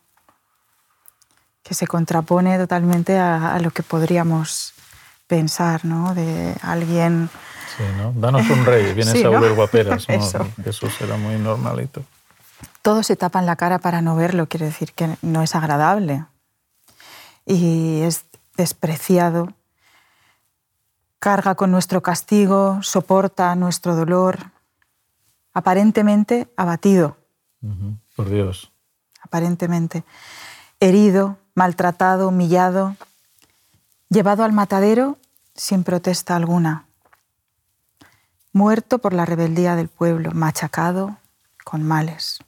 que 1.68 1.75
se 1.75 1.87
contrapone 1.87 2.56
totalmente 2.56 3.18
a, 3.18 3.54
a 3.54 3.60
lo 3.60 3.70
que 3.70 3.82
podríamos 3.82 4.72
pensar, 5.26 5.84
¿no? 5.84 6.14
De 6.14 6.56
alguien 6.62 7.28
Danos 8.14 8.48
un 8.50 8.64
rey, 8.64 8.92
vienes 8.94 9.25
a 9.25 9.28
volver 9.28 9.54
guaperas. 9.54 10.06
Jesús 10.64 11.00
era 11.00 11.16
muy 11.16 11.37
normalito. 11.37 12.02
Todos 12.82 13.06
se 13.06 13.16
tapan 13.16 13.46
la 13.46 13.56
cara 13.56 13.78
para 13.78 14.00
no 14.00 14.16
verlo, 14.16 14.48
quiere 14.48 14.66
decir 14.66 14.92
que 14.92 15.16
no 15.22 15.42
es 15.42 15.54
agradable. 15.54 16.25
Y 17.46 18.00
es 18.02 18.25
despreciado, 18.56 19.54
carga 21.18 21.54
con 21.54 21.70
nuestro 21.70 22.02
castigo, 22.02 22.82
soporta 22.82 23.54
nuestro 23.54 23.94
dolor, 23.94 24.50
aparentemente 25.54 26.48
abatido. 26.56 27.16
Por 28.16 28.28
Dios. 28.28 28.72
Aparentemente. 29.20 30.04
Herido, 30.80 31.38
maltratado, 31.58 32.28
humillado, 32.28 32.94
llevado 34.08 34.44
al 34.44 34.52
matadero 34.52 35.18
sin 35.54 35.82
protesta 35.82 36.36
alguna 36.36 36.84
muerto 38.52 38.98
por 38.98 39.12
la 39.12 39.24
rebeldía 39.24 39.76
del 39.76 39.88
pueblo, 39.88 40.30
machacado 40.32 41.16
con 41.64 41.82
males. 41.82 42.38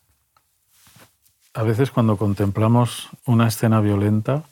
A 1.54 1.62
veces 1.62 1.90
cuando 1.90 2.16
contemplamos 2.16 3.10
una 3.26 3.48
escena 3.48 3.80
violenta 3.80 4.44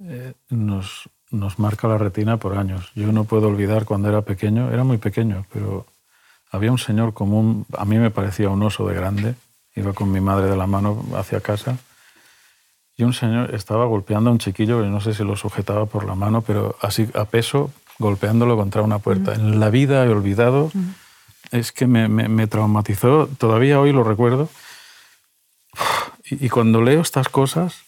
eh, 0.00 0.34
nos, 0.48 1.08
nos 1.30 1.58
marca 1.58 1.86
la 1.88 1.98
retina 1.98 2.38
por 2.38 2.56
años. 2.56 2.90
Yo 2.94 3.12
no 3.12 3.24
puedo 3.24 3.48
olvidar 3.48 3.84
cuando 3.84 4.08
era 4.08 4.22
pequeño, 4.22 4.70
era 4.70 4.84
muy 4.84 4.98
pequeño, 4.98 5.46
pero 5.52 5.86
había 6.50 6.72
un 6.72 6.78
señor 6.78 7.12
común, 7.12 7.66
a 7.76 7.84
mí 7.84 7.98
me 7.98 8.10
parecía 8.10 8.48
un 8.48 8.62
oso 8.62 8.86
de 8.88 8.94
grande, 8.94 9.34
iba 9.74 9.92
con 9.92 10.10
mi 10.10 10.20
madre 10.20 10.48
de 10.48 10.56
la 10.56 10.66
mano 10.66 11.04
hacia 11.16 11.40
casa 11.40 11.78
y 12.96 13.02
un 13.02 13.12
señor 13.12 13.54
estaba 13.54 13.86
golpeando 13.86 14.30
a 14.30 14.32
un 14.32 14.38
chiquillo 14.38 14.80
que 14.80 14.88
no 14.88 15.00
sé 15.00 15.14
si 15.14 15.24
lo 15.24 15.36
sujetaba 15.36 15.86
por 15.86 16.04
la 16.04 16.14
mano, 16.14 16.42
pero 16.42 16.76
así 16.80 17.08
a 17.14 17.24
peso, 17.24 17.72
golpeándolo 17.98 18.56
contra 18.56 18.82
una 18.82 18.98
puerta. 18.98 19.34
En 19.34 19.58
la 19.58 19.70
vida 19.70 20.04
he 20.04 20.08
olvidado, 20.08 20.70
es 21.50 21.72
que 21.72 21.86
me, 21.86 22.08
me, 22.08 22.46
traumatizó, 22.46 23.28
todavía 23.38 23.80
hoy 23.80 23.92
lo 23.92 24.04
recuerdo. 24.04 24.48
Y, 26.26 26.46
y 26.46 26.48
cuando 26.48 26.80
leo 26.80 27.02
estas 27.02 27.28
cosas, 27.28 27.82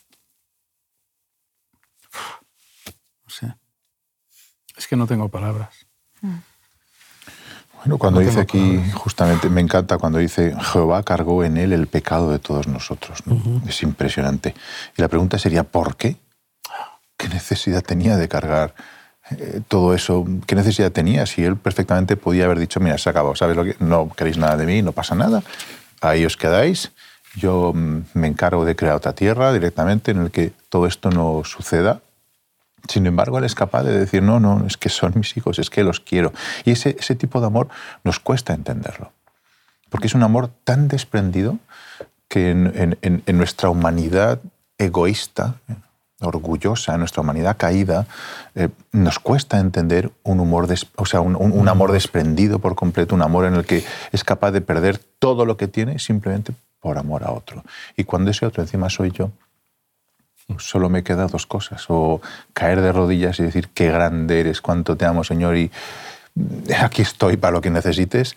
no 3.25 3.31
sé, 3.31 3.55
es 4.77 4.87
que 4.87 4.95
no 4.95 5.07
tengo 5.07 5.31
palabras. 5.31 5.87
Uh 6.21 6.27
-huh. 6.27 6.43
Bueno, 7.87 7.99
cuando 7.99 8.19
dice 8.19 8.41
aquí, 8.41 8.83
justamente, 8.95 9.49
me 9.49 9.61
encanta 9.61 9.97
cuando 9.97 10.19
dice 10.19 10.57
Jehová 10.61 11.05
cargó 11.05 11.45
en 11.45 11.57
él 11.57 11.73
el 11.73 11.87
pecado 11.87 12.33
de 12.33 12.41
todos 12.41 12.67
nosotros. 12.67 13.23
Es 13.67 13.83
impresionante. 13.83 14.57
Y 14.97 15.03
la 15.03 15.07
pregunta 15.09 15.39
sería, 15.39 15.63
¿por 15.63 15.97
qué? 15.97 16.17
¿Qué 17.17 17.29
necesidad 17.29 17.83
tenía 17.83 18.17
de 18.17 18.29
cargar 18.29 18.75
eh, 19.31 19.61
todo 19.69 19.95
eso? 19.95 20.25
¿Qué 20.47 20.57
necesidad 20.57 20.91
tenía 20.91 21.27
si 21.27 21.45
él 21.45 21.57
perfectamente 21.57 22.17
podía 22.17 22.47
haber 22.47 22.59
dicho, 22.59 22.81
mira, 22.81 22.99
se 22.99 23.09
acabó, 23.09 23.37
¿sabes 23.37 23.57
lo 23.57 23.65
que? 23.65 23.77
No 23.79 24.11
queréis 24.17 24.37
nada 24.37 24.57
de 24.57 24.67
mí, 24.67 24.83
no 24.83 24.91
pasa 24.91 25.15
nada, 25.15 25.45
ahí 26.01 26.27
os 26.27 26.37
quedáis, 26.37 26.91
yo 27.37 27.73
mm, 27.73 28.01
me 28.15 28.27
encargo 28.27 28.65
de 28.65 28.75
crear 28.75 28.97
otra 28.97 29.13
tierra 29.13 29.53
directamente 29.53 30.11
en 30.11 30.23
el 30.23 30.31
que 30.33 30.53
todo 30.69 30.87
esto 30.87 31.11
no 31.11 31.43
suceda. 31.45 32.01
Sin 32.89 33.07
embargo, 33.07 33.39
él 33.39 33.45
es 33.45 33.55
capaz 33.55 33.83
de 33.83 33.99
decir, 33.99 34.23
no, 34.23 34.41
no, 34.41 34.67
es 34.67 34.77
que 34.77 34.89
son 34.89 35.13
mis 35.17 35.37
hijos, 35.37 35.59
es 35.59 35.71
que 35.71 35.83
los 35.83 36.01
quiero. 36.01 36.33
Y 36.65 36.73
ese, 36.73 36.97
ese 36.99 37.15
tipo 37.15 37.41
de 37.41 37.47
amor 37.47 37.69
nos 38.05 38.21
cuesta 38.21 38.55
entenderlo, 38.55 39.13
porque 39.89 40.07
es 40.07 40.15
un 40.15 40.23
amor 40.23 40.51
tan 40.65 40.89
desprendido 40.89 41.59
que 42.29 42.51
en, 42.51 42.99
en 43.03 43.39
nuestra 43.39 43.71
humanidad 43.71 44.41
egoísta, 44.79 45.57
orgullosa, 46.21 46.95
en 46.95 47.01
nuestra 47.01 47.23
humanidad 47.23 47.57
caída, 47.57 48.07
eh, 48.55 48.69
nos 48.93 49.19
cuesta 49.19 49.59
entender 49.59 50.11
un, 50.23 50.41
humor 50.41 50.67
o 50.97 51.07
sea, 51.07 51.21
un, 51.21 51.69
amor 51.69 51.93
desprendido 51.93 52.59
por 52.59 52.75
completo, 52.75 53.15
un 53.15 53.23
amor 53.23 53.45
en 53.45 53.55
el 53.55 53.67
que 53.67 53.85
es 54.13 54.25
capaz 54.25 54.53
de 54.53 54.61
perder 54.61 54.99
todo 54.99 55.45
lo 55.45 55.57
que 55.57 55.69
tiene 55.69 55.99
simplemente 55.99 56.55
por 56.81 56.99
amor 56.99 57.25
a 57.25 57.33
otro. 57.33 57.63
Y 57.97 58.05
cuando 58.05 58.31
ese 58.31 58.47
otro 58.47 58.63
encima 58.63 58.89
soy 58.89 59.11
yo, 59.11 59.31
solo 60.59 60.89
me 60.89 61.03
quedan 61.03 61.29
dos 61.29 61.47
cosas, 61.47 61.85
o 61.89 62.21
caer 62.53 62.81
de 62.81 62.93
rodillas 62.93 63.39
y 63.41 63.45
decir, 63.45 63.69
qué 63.75 63.91
grande 63.91 64.41
eres, 64.41 64.61
cuánto 64.61 64.97
te 64.97 65.05
amo, 65.05 65.25
Señor, 65.25 65.57
y 65.57 65.71
aquí 66.79 67.03
estoy 67.03 67.37
para 67.37 67.53
lo 67.53 67.61
que 67.61 67.71
necesites, 67.71 68.37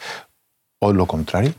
o 0.80 0.94
lo 0.94 1.06
contrario, 1.06 1.54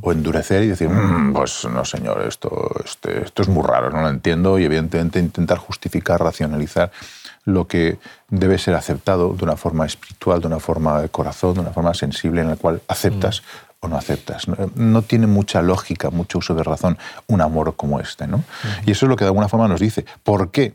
o 0.00 0.12
endurecer 0.12 0.62
y 0.62 0.68
decir, 0.68 0.88
mm, 0.88 1.34
pues 1.34 1.66
no, 1.66 1.84
señor, 1.84 2.24
esto, 2.26 2.70
este, 2.82 3.22
esto 3.24 3.42
es 3.42 3.48
muy 3.48 3.62
raro, 3.62 3.90
no 3.90 4.00
lo 4.00 4.08
entiendo, 4.08 4.58
y 4.58 4.64
evidentemente 4.64 5.18
intentar 5.18 5.58
justificar, 5.58 6.22
racionalizar 6.22 6.90
lo 7.44 7.66
que 7.66 7.98
debe 8.30 8.56
ser 8.56 8.74
aceptado 8.74 9.34
de 9.34 9.44
una 9.44 9.56
forma 9.56 9.84
espiritual, 9.84 10.40
de 10.40 10.46
una 10.46 10.58
forma 10.58 11.02
de 11.02 11.10
corazón, 11.10 11.54
de 11.54 11.60
una 11.60 11.70
forma 11.70 11.92
sensible 11.92 12.40
en 12.40 12.48
la 12.48 12.56
cual 12.56 12.80
aceptas 12.88 13.42
o 13.84 13.88
no 13.88 13.96
aceptas. 13.96 14.46
No, 14.74 15.02
tiene 15.02 15.26
mucha 15.26 15.62
lógica, 15.62 16.10
mucho 16.10 16.38
uso 16.38 16.54
de 16.54 16.62
razón 16.62 16.98
un 17.26 17.40
amor 17.40 17.76
como 17.76 18.00
este. 18.00 18.26
¿no? 18.26 18.44
Y 18.86 18.92
eso 18.92 19.06
es 19.06 19.10
lo 19.10 19.16
que 19.16 19.24
de 19.24 19.28
alguna 19.28 19.48
forma 19.48 19.68
nos 19.68 19.80
dice. 19.80 20.04
¿Por 20.22 20.50
qué? 20.50 20.74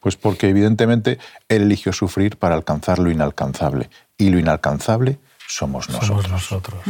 Pues 0.00 0.16
porque 0.16 0.48
evidentemente 0.48 1.18
él 1.48 1.62
eligió 1.62 1.92
sufrir 1.92 2.36
para 2.36 2.54
alcanzar 2.54 2.98
lo 2.98 3.10
inalcanzable. 3.10 3.90
Y 4.16 4.30
lo 4.30 4.38
inalcanzable 4.38 5.18
somos 5.46 5.88
nosotros. 5.88 6.08
Somos 6.08 6.30
nosotros. 6.30 6.82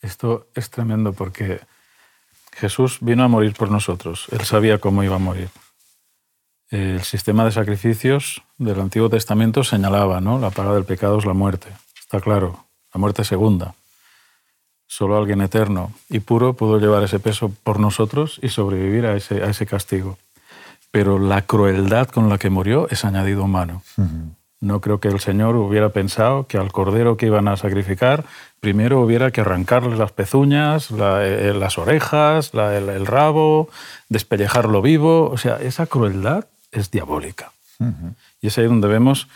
Esto 0.00 0.46
es 0.54 0.70
tremendo 0.70 1.12
porque 1.12 1.60
Jesús 2.52 2.98
vino 3.00 3.24
a 3.24 3.28
morir 3.28 3.54
por 3.54 3.70
nosotros. 3.70 4.26
Él 4.30 4.44
sabía 4.44 4.78
cómo 4.78 5.02
iba 5.02 5.16
a 5.16 5.20
morir. 5.20 5.50
El 6.70 7.02
sistema 7.02 7.44
de 7.44 7.52
sacrificios 7.52 8.42
del 8.58 8.80
Antiguo 8.80 9.08
Testamento 9.08 9.64
señalaba, 9.64 10.20
¿no? 10.20 10.38
La 10.38 10.50
paga 10.50 10.74
del 10.74 10.84
pecado 10.84 11.18
es 11.18 11.24
la 11.24 11.32
muerte. 11.32 11.68
Está 11.98 12.20
claro, 12.20 12.67
la 12.92 12.98
muerte 12.98 13.24
segunda. 13.24 13.74
Solo 14.86 15.18
alguien 15.18 15.42
eterno 15.42 15.92
y 16.08 16.20
puro 16.20 16.54
pudo 16.54 16.78
llevar 16.78 17.02
ese 17.02 17.18
peso 17.18 17.52
por 17.62 17.78
nosotros 17.78 18.40
y 18.42 18.48
sobrevivir 18.48 19.06
a 19.06 19.16
ese, 19.16 19.42
a 19.42 19.50
ese 19.50 19.66
castigo. 19.66 20.18
Pero 20.90 21.18
la 21.18 21.42
crueldad 21.42 22.08
con 22.08 22.28
la 22.28 22.38
que 22.38 22.48
murió 22.48 22.88
es 22.88 23.04
añadido 23.04 23.44
humano. 23.44 23.82
No 24.60 24.80
creo 24.80 24.98
que 24.98 25.08
el 25.08 25.20
Señor 25.20 25.54
hubiera 25.56 25.90
pensado 25.90 26.46
que 26.46 26.58
al 26.58 26.72
cordero 26.72 27.16
que 27.16 27.26
iban 27.26 27.46
a 27.46 27.56
sacrificar 27.56 28.24
primero 28.60 29.00
hubiera 29.00 29.30
que 29.30 29.40
arrancarle 29.40 29.96
las 29.96 30.12
pezuñas, 30.12 30.88
eh, 30.90 31.54
las 31.56 31.78
orejas, 31.78 32.52
el, 32.54 33.06
rabo, 33.06 33.68
despellejarlo 34.08 34.82
vivo. 34.82 35.30
O 35.30 35.38
sea, 35.38 35.56
esa 35.56 35.86
crueldad 35.86 36.46
es 36.72 36.90
diabólica. 36.90 37.52
Y 38.40 38.48
es 38.48 38.58
ahí 38.58 38.66
donde 38.66 38.88
vemos 38.88 39.28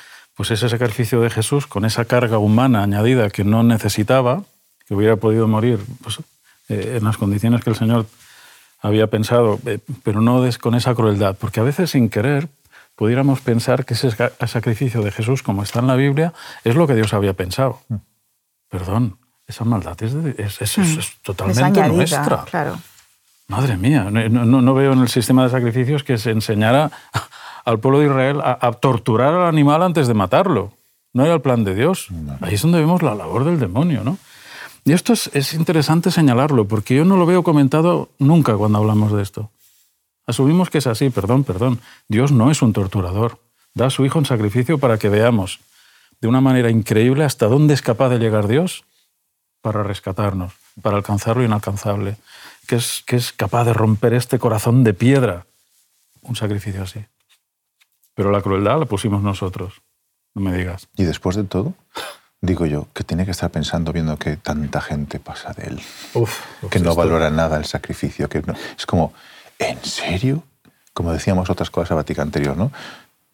pues, 0.43 0.59
ese 0.59 0.69
sacrificio 0.69 1.21
de 1.21 1.31
Jesús 1.31 1.69
con 1.69 1.85
esa 1.85 2.05
carga 2.05 2.39
humana 2.39 2.83
añadida 2.83 3.31
que 3.31 3.45
no 3.45 3.63
necesitaba, 3.63 4.43
que 4.89 4.93
hubiera 4.93 5.15
podido 5.15 5.47
morir 5.47 5.79
pues, 6.03 6.19
eh, 6.69 6.97
en 6.99 7.05
las 7.05 7.17
condiciones 7.17 7.63
que 7.63 7.71
el 7.71 7.77
Señor 7.77 8.07
había 8.81 9.07
pensado, 9.07 9.61
eh, 9.67 9.79
pero 10.03 10.21
no 10.21 10.45
con 10.61 10.75
esa 10.75 10.97
crueldad, 10.97 11.37
porque 11.39 11.61
a 11.61 11.63
veces 11.63 11.91
sin 11.91 12.09
querer 12.09 12.49
pudiéramos 12.97 13.41
pensar 13.41 13.85
que 13.85 13.95
ese 13.95 14.11
sacrificio 14.49 15.03
de 15.03 15.13
Jesús, 15.13 15.45
como 15.45 15.63
está 15.63 15.79
en 15.79 15.87
la 15.87 15.95
Biblia, 15.95 16.33
es 16.65 16.75
lo 16.75 16.89
que 16.89 16.97
Dios 16.97 17.15
había 17.15 17.35
pensado. 17.35 17.81
Mm. 17.89 17.95
Perdón, 18.69 19.19
esa 19.47 19.65
maldad 19.65 19.97
es, 20.03 20.61
es, 20.61 20.79
mm. 20.79 21.23
totalmente 21.23 21.87
nuestra. 21.87 22.43
Claro. 22.51 22.81
Madre 23.47 23.77
mía, 23.77 24.09
no, 24.11 24.75
veo 24.75 24.93
en 24.93 25.03
el 25.03 25.09
sistema 25.09 25.45
de 25.45 25.51
sacrificios 25.51 26.03
que 26.03 26.19
se 26.19 26.33
enseñara 26.33 26.91
al 27.65 27.81
pueblo 27.81 28.01
de 28.01 28.07
Israel 28.07 28.41
a, 28.43 28.73
torturar 28.73 29.35
al 29.35 29.47
animal 29.47 29.83
antes 29.83 30.09
de 30.09 30.15
matarlo. 30.15 30.73
No 31.13 31.25
era 31.25 31.35
el 31.35 31.41
plan 31.41 31.65
de 31.65 31.75
Dios. 31.75 32.09
Ahí 32.41 32.55
es 32.55 32.63
donde 32.63 32.81
vemos 32.81 33.03
la 33.03 33.15
labor 33.15 33.45
del 33.45 33.61
demonio, 33.61 34.03
¿no? 34.03 34.19
Y 34.85 34.93
esto 34.93 35.13
es, 35.13 35.31
es, 35.33 35.55
interesante 35.55 36.11
señalarlo, 36.11 36.67
porque 36.67 36.97
yo 36.97 37.05
no 37.05 37.17
lo 37.17 37.27
veo 37.27 37.45
comentado 37.45 38.09
nunca 38.19 38.57
cuando 38.57 38.79
hablamos 38.79 39.13
de 39.13 39.23
esto. 39.23 39.51
Asumimos 40.27 40.71
que 40.71 40.79
es 40.79 40.87
así, 40.87 41.11
perdón, 41.11 41.45
perdón. 41.45 41.81
Dios 42.09 42.33
no 42.33 42.51
es 42.51 42.63
un 42.63 42.73
torturador. 42.73 43.39
Da 43.75 43.87
a 43.87 43.91
su 43.91 44.05
Hijo 44.05 44.19
en 44.19 44.27
sacrificio 44.27 44.79
para 44.79 44.99
que 44.99 45.09
veamos 45.09 45.61
de 46.21 46.29
una 46.29 46.41
manera 46.41 46.71
increíble 46.71 47.25
hasta 47.25 47.47
dónde 47.47 47.75
es 47.75 47.83
capaz 47.83 48.09
de 48.09 48.19
llegar 48.19 48.47
Dios 48.47 48.85
para 49.61 49.83
rescatarnos, 49.83 50.53
para 50.81 50.97
alcanzar 50.97 51.37
lo 51.37 51.45
inalcanzable, 51.45 52.17
que 52.67 52.77
es, 52.77 53.03
que 53.07 53.17
es 53.17 53.33
capaz 53.33 53.65
de 53.65 53.73
romper 53.73 54.15
este 54.15 54.39
corazón 54.39 54.85
de 54.85 54.95
piedra. 54.95 55.47
Un 56.23 56.37
sacrificio 56.37 56.83
así. 56.83 57.05
Pero 58.15 58.31
la 58.31 58.43
crueldad 58.43 58.79
la 58.79 58.87
pusimos 58.87 59.23
nosotros, 59.23 59.83
no 60.35 60.43
me 60.43 60.57
digas. 60.57 60.89
¿Y 60.97 61.05
después 61.05 61.37
de 61.37 61.45
todo? 61.45 61.75
Digo 62.41 62.67
yo, 62.67 62.89
que 62.93 63.05
tiene 63.05 63.25
que 63.25 63.31
estar 63.31 63.51
pensando 63.51 63.93
viendo 63.93 64.19
que 64.19 64.37
tanta 64.37 64.81
gente 64.81 65.21
pasa 65.21 65.53
de 65.53 65.69
él, 65.69 65.83
que 66.71 66.81
no 66.81 66.95
valora 66.95 67.31
nada 67.31 67.57
el 67.57 67.65
sacrificio, 67.65 68.29
que 68.29 68.43
es 68.77 68.85
como, 68.85 69.13
¿en 69.59 69.83
serio? 69.85 70.43
Como 70.93 71.13
decíamos 71.13 71.49
otras 71.51 71.71
cosas 71.71 71.93
a 71.93 71.95
Vaticano 71.95 72.27
anterior, 72.27 72.57
¿no? 72.57 72.73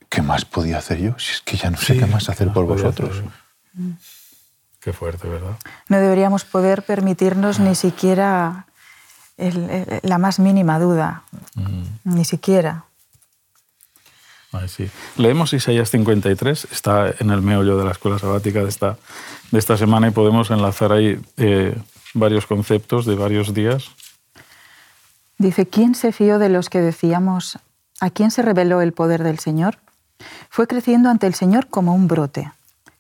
¿qué 0.08 0.22
más 0.22 0.44
podía 0.44 0.78
hacer 0.78 0.98
yo? 0.98 1.18
Si 1.18 1.32
es 1.32 1.40
que 1.42 1.56
ya 1.56 1.70
no 1.70 1.76
sé 1.76 1.98
qué 1.98 2.06
más 2.06 2.28
hacer 2.28 2.52
por 2.52 2.66
vosotros. 2.66 3.22
qué 4.80 4.92
fuerte, 4.92 5.28
¿verdad? 5.28 5.56
No 5.88 5.98
deberíamos 5.98 6.44
poder 6.44 6.82
permitirnos 6.82 7.60
ni 7.60 7.74
siquiera 7.74 8.66
la 9.36 10.18
más 10.18 10.38
mínima 10.38 10.78
duda, 10.78 11.22
mm. 11.54 11.82
ni 12.04 12.24
siquiera. 12.24 12.84
Leemos 15.16 15.52
Isaías 15.52 15.90
53, 15.90 16.68
está 16.72 17.12
en 17.18 17.30
el 17.30 17.42
meollo 17.42 17.76
de 17.76 17.84
la 17.84 17.90
escuela 17.90 18.18
sabática 18.18 18.62
de 18.62 18.68
esta, 18.68 18.96
de 19.50 19.58
esta 19.58 19.76
semana 19.76 20.08
y 20.08 20.10
podemos 20.10 20.50
enlazar 20.50 20.92
ahí 20.92 21.20
eh, 21.36 21.76
varios 22.14 22.46
conceptos 22.46 23.04
de 23.04 23.14
varios 23.14 23.52
días. 23.52 23.90
Dice, 25.36 25.66
¿quién 25.66 25.94
se 25.94 26.12
fió 26.12 26.38
de 26.38 26.48
los 26.48 26.70
que 26.70 26.80
decíamos, 26.80 27.58
¿a 28.00 28.10
quién 28.10 28.30
se 28.30 28.42
reveló 28.42 28.80
el 28.80 28.92
poder 28.92 29.22
del 29.22 29.38
Señor? 29.38 29.78
Fue 30.48 30.66
creciendo 30.66 31.10
ante 31.10 31.26
el 31.26 31.34
Señor 31.34 31.68
como 31.68 31.94
un 31.94 32.08
brote, 32.08 32.50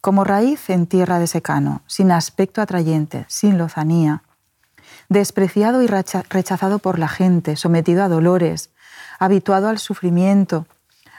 como 0.00 0.24
raíz 0.24 0.70
en 0.70 0.86
tierra 0.86 1.18
de 1.18 1.26
secano, 1.26 1.82
sin 1.86 2.12
aspecto 2.12 2.60
atrayente, 2.60 3.24
sin 3.28 3.58
lozanía, 3.58 4.22
despreciado 5.08 5.82
y 5.82 5.86
rechazado 5.86 6.78
por 6.78 6.98
la 6.98 7.08
gente, 7.08 7.56
sometido 7.56 8.04
a 8.04 8.08
dolores, 8.08 8.70
habituado 9.18 9.68
al 9.68 9.78
sufrimiento, 9.78 10.66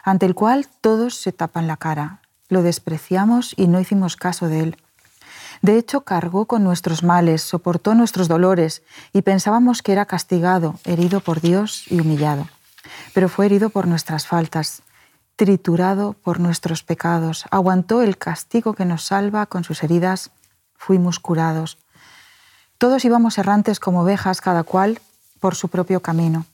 ante 0.04 0.26
el 0.26 0.36
cual 0.36 0.68
todos 0.82 1.16
se 1.16 1.32
tapan 1.32 1.68
la 1.68 1.78
cara. 1.78 2.22
Lo 2.48 2.62
despreciamos 2.62 3.54
y 3.58 3.68
no 3.68 3.80
hicimos 3.80 4.16
caso 4.16 4.48
de 4.48 4.62
él. 4.62 4.78
De 5.62 5.78
hecho, 5.78 6.02
cargó 6.02 6.46
con 6.46 6.64
nuestros 6.64 7.04
males, 7.04 7.42
soportó 7.42 7.94
nuestros 7.94 8.28
dolores 8.28 8.82
y 9.14 9.22
pensábamos 9.22 9.82
que 9.82 9.92
era 9.92 10.06
castigado, 10.06 10.80
herido 10.86 11.20
por 11.20 11.42
Dios 11.42 11.84
y 11.90 12.00
humillado. 12.00 12.48
Pero 13.14 13.30
fue 13.30 13.46
herido 13.46 13.70
por 13.70 13.88
nuestras 13.88 14.26
faltas, 14.26 14.82
triturado 15.36 16.14
por 16.14 16.40
nuestros 16.40 16.84
pecados, 16.84 17.46
aguantó 17.52 18.02
el 18.02 18.18
castigo 18.18 18.74
que 18.74 18.86
nos 18.86 19.04
salva, 19.04 19.46
con 19.46 19.64
sus 19.64 19.84
heridas 19.84 20.32
fuimos 20.76 21.20
curados. 21.20 21.78
Todos 22.78 23.04
íbamos 23.04 23.38
errantes 23.38 23.80
como 23.80 24.02
ovejas, 24.02 24.42
cada 24.42 24.64
cual 24.64 25.00
por 25.40 25.56
su 25.56 25.68
propio 25.68 26.02
camino. 26.02 26.46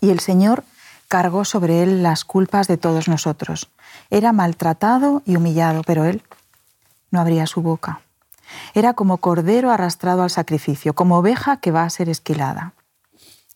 Y 0.00 0.10
el 0.10 0.20
Señor 0.20 0.64
cargó 1.10 1.44
sobre 1.44 1.82
él 1.82 2.04
las 2.04 2.24
culpas 2.24 2.68
de 2.68 2.76
todos 2.76 3.08
nosotros. 3.08 3.68
Era 4.10 4.32
maltratado 4.32 5.22
y 5.26 5.34
humillado, 5.34 5.82
pero 5.84 6.04
él 6.04 6.22
no 7.10 7.20
abría 7.20 7.48
su 7.48 7.62
boca. 7.62 8.02
Era 8.74 8.94
como 8.94 9.18
cordero 9.18 9.72
arrastrado 9.72 10.22
al 10.22 10.30
sacrificio, 10.30 10.94
como 10.94 11.18
oveja 11.18 11.56
que 11.56 11.72
va 11.72 11.82
a 11.82 11.90
ser 11.90 12.08
esquilada. 12.08 12.74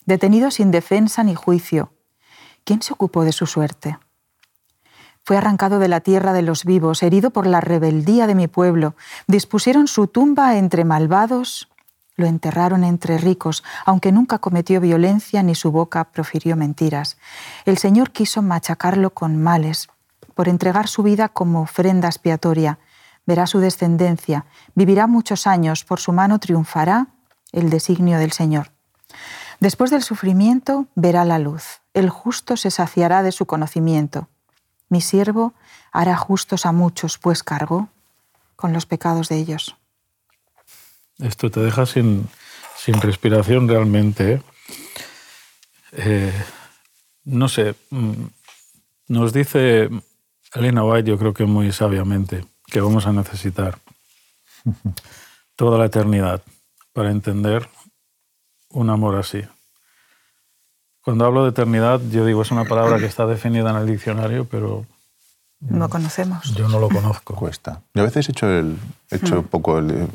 Detenido 0.05 0.51
sin 0.51 0.73
defensa 0.73 1.23
ni 1.23 1.37
juicio, 1.37 1.93
¿quién 2.65 2.83
se 2.83 2.93
ocupó 2.93 3.23
de 3.23 3.31
su 3.31 3.47
suerte? 3.47 3.99
fue 5.27 5.39
arrancado 5.39 5.79
de 5.79 5.89
la 5.89 6.01
tierra 6.01 6.35
de 6.35 6.43
los 6.43 6.67
vivos, 6.67 7.03
herido 7.03 7.31
por 7.31 7.47
la 7.47 7.63
rebeldía 7.63 8.27
de 8.27 8.35
mi 8.35 8.47
pueblo. 8.47 8.95
Dispusieron 9.27 9.89
su 9.89 10.07
tumba 10.07 10.59
entre 10.59 10.85
malvados, 10.85 11.71
lo 12.17 12.27
enterraron 12.27 12.85
entre 12.85 13.19
ricos, 13.19 13.65
aunque 13.85 14.13
nunca 14.13 14.39
cometió 14.39 14.81
violencia 14.81 15.43
ni 15.43 15.55
su 15.55 15.73
boca 15.73 16.05
profirió 16.05 16.57
mentiras. 16.57 17.17
El 17.65 17.79
Señor 17.79 18.13
quiso 18.13 18.43
machacarlo 18.43 19.11
con 19.11 19.43
males, 19.43 19.89
por 20.35 20.49
entregar 20.49 20.89
su 20.89 21.03
vida 21.03 21.29
como 21.29 21.63
ofrenda 21.63 22.09
expiatoria. 22.09 22.79
Verá 23.27 23.47
su 23.47 23.59
descendencia, 23.59 24.45
vivirá 24.75 25.07
muchos 25.07 25.47
años, 25.47 25.85
por 25.85 26.01
su 26.01 26.13
mano 26.13 26.39
triunfará 26.39 27.09
el 27.53 27.71
designio 27.71 28.19
del 28.19 28.33
Señor. 28.33 28.71
Después 29.61 29.91
del 29.91 30.03
sufrimiento 30.03 30.87
verá 30.95 31.25
la 31.25 31.39
luz, 31.39 31.81
el 31.95 32.11
justo 32.11 32.57
se 32.57 32.71
saciará 32.71 33.23
de 33.23 33.33
su 33.33 33.47
conocimiento. 33.47 34.29
Mi 34.89 35.01
siervo 35.01 35.55
hará 35.93 36.17
justos 36.17 36.67
a 36.67 36.73
muchos, 36.73 37.19
pues 37.19 37.43
cargó 37.43 37.89
con 38.57 38.73
los 38.73 38.87
pecados 38.87 39.29
de 39.29 39.37
ellos. 39.37 39.77
Esto 41.19 41.51
te 41.51 41.61
deja 41.61 41.87
sin, 41.87 42.29
respiración 43.01 43.69
realmente. 43.69 44.33
¿eh? 44.33 44.43
Eh, 45.93 46.33
no 47.25 47.49
sé, 47.49 47.75
mm, 47.91 48.13
nos 49.09 49.33
dice 49.33 49.89
Elena 50.55 50.85
White, 50.85 51.09
yo 51.09 51.19
creo 51.19 51.35
que 51.35 51.45
muy 51.45 51.73
sabiamente, 51.73 52.45
que 52.67 52.81
vamos 52.81 53.07
a 53.07 53.13
necesitar 53.13 53.79
toda 55.57 55.79
la 55.79 55.87
eternidad 55.87 56.43
para 56.93 57.11
entender 57.11 57.69
un 58.71 58.91
amor 58.91 59.17
así. 59.17 59.43
Cuando 61.01 61.27
hablo 61.27 61.45
de 61.45 61.51
eternidad, 61.51 62.01
yo 62.11 62.25
digo, 62.25 62.43
es 62.43 62.51
una 62.51 62.65
palabra 62.65 62.99
que 62.99 63.05
está 63.05 63.27
definida 63.27 63.71
en 63.71 63.77
el 63.77 63.87
diccionario, 63.87 64.47
pero... 64.47 64.87
No 65.61 65.89
conocemos. 65.89 66.55
Yo 66.55 66.69
no 66.69 66.79
lo 66.79 66.89
conozco. 66.89 67.35
Cuesta. 67.35 67.83
Yo 67.95 68.03
a 68.03 68.07
veces 68.07 68.29
he 68.29 68.33
hecho, 68.33 68.49
el, 68.51 68.79
he 69.11 69.17
hecho 69.17 69.41
un 69.41 69.47
poco 69.47 69.79
el, 69.79 70.09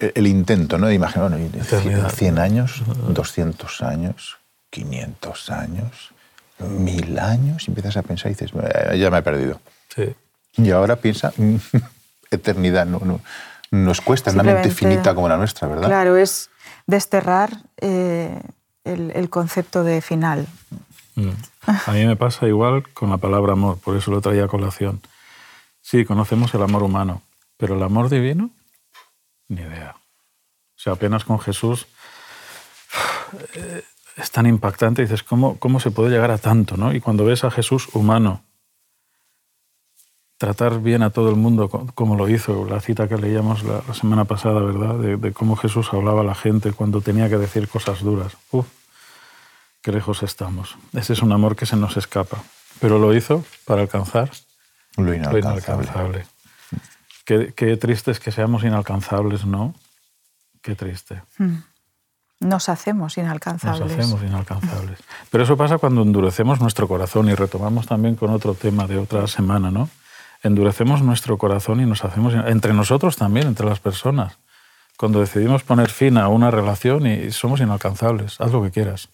el, 0.00 0.26
intento 0.26 0.78
¿no? 0.78 0.86
de 0.86 0.94
imaginar, 0.94 1.30
bueno, 1.30 2.10
100 2.10 2.38
años, 2.38 2.82
200 3.08 3.82
años, 3.82 4.38
500 4.70 5.50
años, 5.50 6.12
1000 6.58 7.18
años, 7.18 7.64
y 7.66 7.70
empiezas 7.70 7.96
a 7.96 8.02
pensar 8.02 8.30
y 8.30 8.34
dices, 8.34 8.52
ya 8.98 9.10
me 9.10 9.18
he 9.18 9.22
perdido. 9.22 9.60
Sí. 9.94 10.14
Y 10.56 10.70
ahora 10.70 10.96
piensa, 10.96 11.32
eternidad, 12.30 12.86
no, 12.86 13.00
no, 13.04 13.20
nos 13.70 14.00
cuesta 14.00 14.30
una 14.30 14.42
mente 14.42 14.70
finita 14.70 15.14
como 15.14 15.28
la 15.28 15.36
nuestra, 15.36 15.68
¿verdad? 15.68 15.86
Claro, 15.88 16.16
es 16.16 16.50
desterrar 16.86 17.50
eh, 17.78 18.40
el, 18.84 19.30
concepto 19.30 19.82
de 19.82 20.00
final. 20.00 20.46
Mm. 21.14 21.30
A 21.86 21.92
mí 21.92 22.04
me 22.04 22.16
pasa 22.16 22.46
igual 22.46 22.88
con 22.92 23.10
la 23.10 23.16
palabra 23.16 23.52
amor, 23.52 23.78
por 23.78 23.96
eso 23.96 24.10
lo 24.10 24.20
traía 24.20 24.44
a 24.44 24.48
colación. 24.48 25.00
Sí, 25.80 26.04
conocemos 26.04 26.54
el 26.54 26.62
amor 26.62 26.82
humano, 26.82 27.22
pero 27.56 27.76
el 27.76 27.82
amor 27.82 28.08
divino, 28.08 28.50
ni 29.54 29.62
idea. 29.62 29.96
O 29.96 30.80
sea, 30.82 30.94
apenas 30.94 31.24
con 31.24 31.38
Jesús 31.38 31.86
eh, 33.54 33.82
es 34.16 34.30
tan 34.30 34.46
impactante, 34.46 35.02
dices, 35.02 35.22
¿cómo, 35.22 35.58
¿cómo 35.58 35.80
se 35.80 35.90
puede 35.90 36.10
llegar 36.10 36.30
a 36.30 36.38
tanto? 36.38 36.76
¿no? 36.76 36.92
Y 36.94 37.00
cuando 37.00 37.24
ves 37.24 37.44
a 37.44 37.50
Jesús 37.50 37.88
humano, 37.94 38.42
tratar 40.38 40.80
bien 40.80 41.04
a 41.04 41.10
todo 41.10 41.30
el 41.30 41.36
mundo 41.36 41.68
como 41.68 42.16
lo 42.16 42.28
hizo, 42.28 42.66
la 42.68 42.80
cita 42.80 43.08
que 43.08 43.16
leíamos 43.16 43.62
la, 43.62 43.80
semana 43.94 44.24
pasada, 44.24 44.60
¿verdad? 44.60 44.96
De, 44.96 45.32
cómo 45.32 45.54
Jesús 45.54 45.90
hablaba 45.92 46.22
a 46.22 46.24
la 46.24 46.34
gente 46.34 46.72
cuando 46.72 47.00
tenía 47.00 47.28
que 47.28 47.38
decir 47.38 47.68
cosas 47.68 48.00
duras. 48.00 48.36
Uf, 48.50 48.66
qué 49.82 49.92
lejos 49.92 50.24
estamos. 50.24 50.76
Ese 50.94 51.12
es 51.12 51.22
un 51.22 51.30
amor 51.30 51.54
que 51.54 51.64
se 51.64 51.76
nos 51.76 51.96
escapa. 51.96 52.42
Pero 52.80 52.98
lo 52.98 53.14
hizo 53.14 53.44
para 53.64 53.82
alcanzar 53.82 54.32
lo 54.96 55.14
inalcanzable. 55.14 56.26
Qué, 57.24 57.76
triste 57.76 58.10
es 58.10 58.20
que 58.20 58.32
seamos 58.32 58.64
inalcanzables, 58.64 59.46
¿no? 59.46 59.74
Qué 60.60 60.74
triste. 60.74 61.22
Hmm. 61.38 61.58
Nos 62.40 62.68
hacemos 62.68 63.16
inalcanzables. 63.18 63.80
Nos 63.80 63.92
hacemos 63.92 64.22
inalcanzables. 64.22 64.98
Pero 65.30 65.44
eso 65.44 65.56
pasa 65.56 65.78
cuando 65.78 66.02
endurecemos 66.02 66.60
nuestro 66.60 66.88
corazón 66.88 67.28
y 67.28 67.34
retomamos 67.34 67.86
también 67.86 68.16
con 68.16 68.30
otro 68.30 68.54
tema 68.54 68.86
de 68.86 68.98
otra 68.98 69.26
semana, 69.28 69.70
¿no? 69.70 69.88
endurecemos 70.42 71.02
nuestro 71.02 71.38
corazón 71.38 71.80
y 71.80 71.86
nos 71.86 72.04
hacemos, 72.04 72.34
entre 72.34 72.74
nosotros 72.74 73.16
también, 73.16 73.46
entre 73.46 73.66
las 73.66 73.80
personas, 73.80 74.38
cuando 74.96 75.20
decidimos 75.20 75.62
poner 75.62 75.90
fin 75.90 76.18
a 76.18 76.28
una 76.28 76.50
relación 76.50 77.06
y 77.06 77.30
somos 77.30 77.60
inalcanzables, 77.60 78.40
haz 78.40 78.52
lo 78.52 78.62
que 78.62 78.70
quieras, 78.70 79.08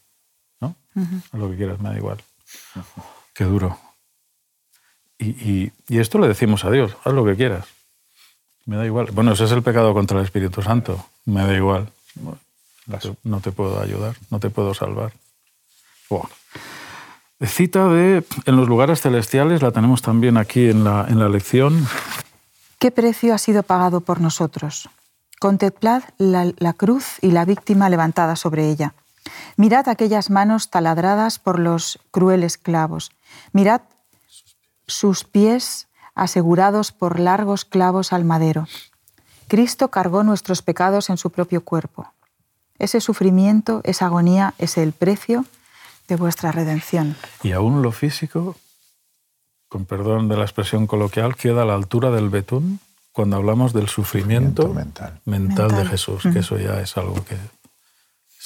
¿no? 0.61 0.75
Haz 0.95 1.39
lo 1.39 1.51
que 1.51 1.57
quieras, 1.57 1.81
me 1.81 1.91
da 1.91 1.97
igual. 1.97 2.19
Qué 3.35 3.45
duro. 3.45 3.79
Y, 5.19 5.73
esto 5.89 6.19
le 6.19 6.29
decimos 6.29 6.65
a 6.65 6.71
Dios, 6.71 6.97
haz 7.05 7.13
lo 7.13 7.25
que 7.25 7.37
quieras, 7.37 7.67
me 8.69 8.77
da 8.77 8.85
igual. 8.85 9.09
Bueno, 9.13 9.33
ese 9.33 9.45
es 9.45 9.53
el 9.53 9.63
pecado 9.63 9.95
contra 9.95 10.19
el 10.19 10.25
Espíritu 10.25 10.61
Santo, 10.61 11.03
me 11.25 11.43
da 11.45 11.55
igual. 11.55 11.89
No 13.25 13.41
te 13.41 13.51
puedo 13.51 13.81
ayudar, 13.81 14.15
no 14.31 14.41
te 14.41 14.51
puedo 14.51 14.75
salvar. 14.75 15.13
Cita 17.41 17.89
de 17.89 18.25
en 18.45 18.57
los 18.57 18.69
lugares 18.69 19.01
celestiales, 19.01 19.63
la 19.63 19.71
tenemos 19.71 20.03
también 20.03 20.37
aquí 20.37 20.69
en 20.69 20.85
la, 20.85 21.07
en 21.09 21.19
la 21.19 21.31
lección. 21.31 21.87
¿Qué 22.79 22.91
precio 22.91 23.35
ha 23.35 23.39
sido 23.39 23.63
pagado 23.63 24.03
por 24.03 24.21
nosotros? 24.21 24.91
Contemplad 25.41 26.03
la, 26.19 26.53
la 26.59 26.73
cruz 26.75 27.17
y 27.23 27.31
la 27.31 27.47
víctima 27.47 27.89
levantada 27.89 28.37
sobre 28.37 28.69
ella. 28.69 28.93
Mirad 29.57 29.89
aquellas 29.89 30.29
manos 30.29 30.69
taladradas 30.69 31.39
por 31.39 31.59
los 31.59 31.99
crueles 32.11 32.59
clavos. 32.59 33.13
Mirad 33.53 33.81
sus 34.87 35.25
pies 35.25 35.88
asegurados 36.23 36.93
por 36.93 37.19
largos 37.19 37.65
clavos 37.65 38.13
al 38.13 38.25
madero. 38.25 38.67
Cristo 39.49 39.89
cargó 39.89 40.23
nuestros 40.25 40.63
pecados 40.63 41.09
en 41.11 41.17
su 41.17 41.31
propio 41.31 41.63
cuerpo. 41.63 42.13
Ese 42.79 43.01
sufrimiento, 43.01 43.81
esa 43.85 44.07
agonía, 44.07 44.55
es 44.59 44.79
el 44.79 44.93
precio 44.93 45.45
de 46.07 46.17
vuestra 46.17 46.53
redención. 46.53 47.17
Y 47.43 47.53
aún 47.53 47.83
lo 47.83 47.93
físico, 47.93 48.57
con 49.69 49.85
perdón 49.85 50.29
de 50.29 50.37
la 50.37 50.45
expresión 50.45 50.87
coloquial, 50.87 51.37
queda 51.37 51.63
a 51.63 51.65
la 51.65 51.75
altura 51.75 52.11
del 52.11 52.29
betún 52.29 52.81
cuando 53.13 53.37
hablamos 53.37 53.73
del 53.73 53.89
sufrimiento, 53.89 54.69
mental. 54.69 55.21
mental. 55.25 55.75
de 55.75 55.87
Jesús, 55.87 56.23
que 56.23 56.39
eso 56.39 56.57
ya 56.57 56.81
es 56.81 56.97
algo 56.97 57.15
que 57.25 57.37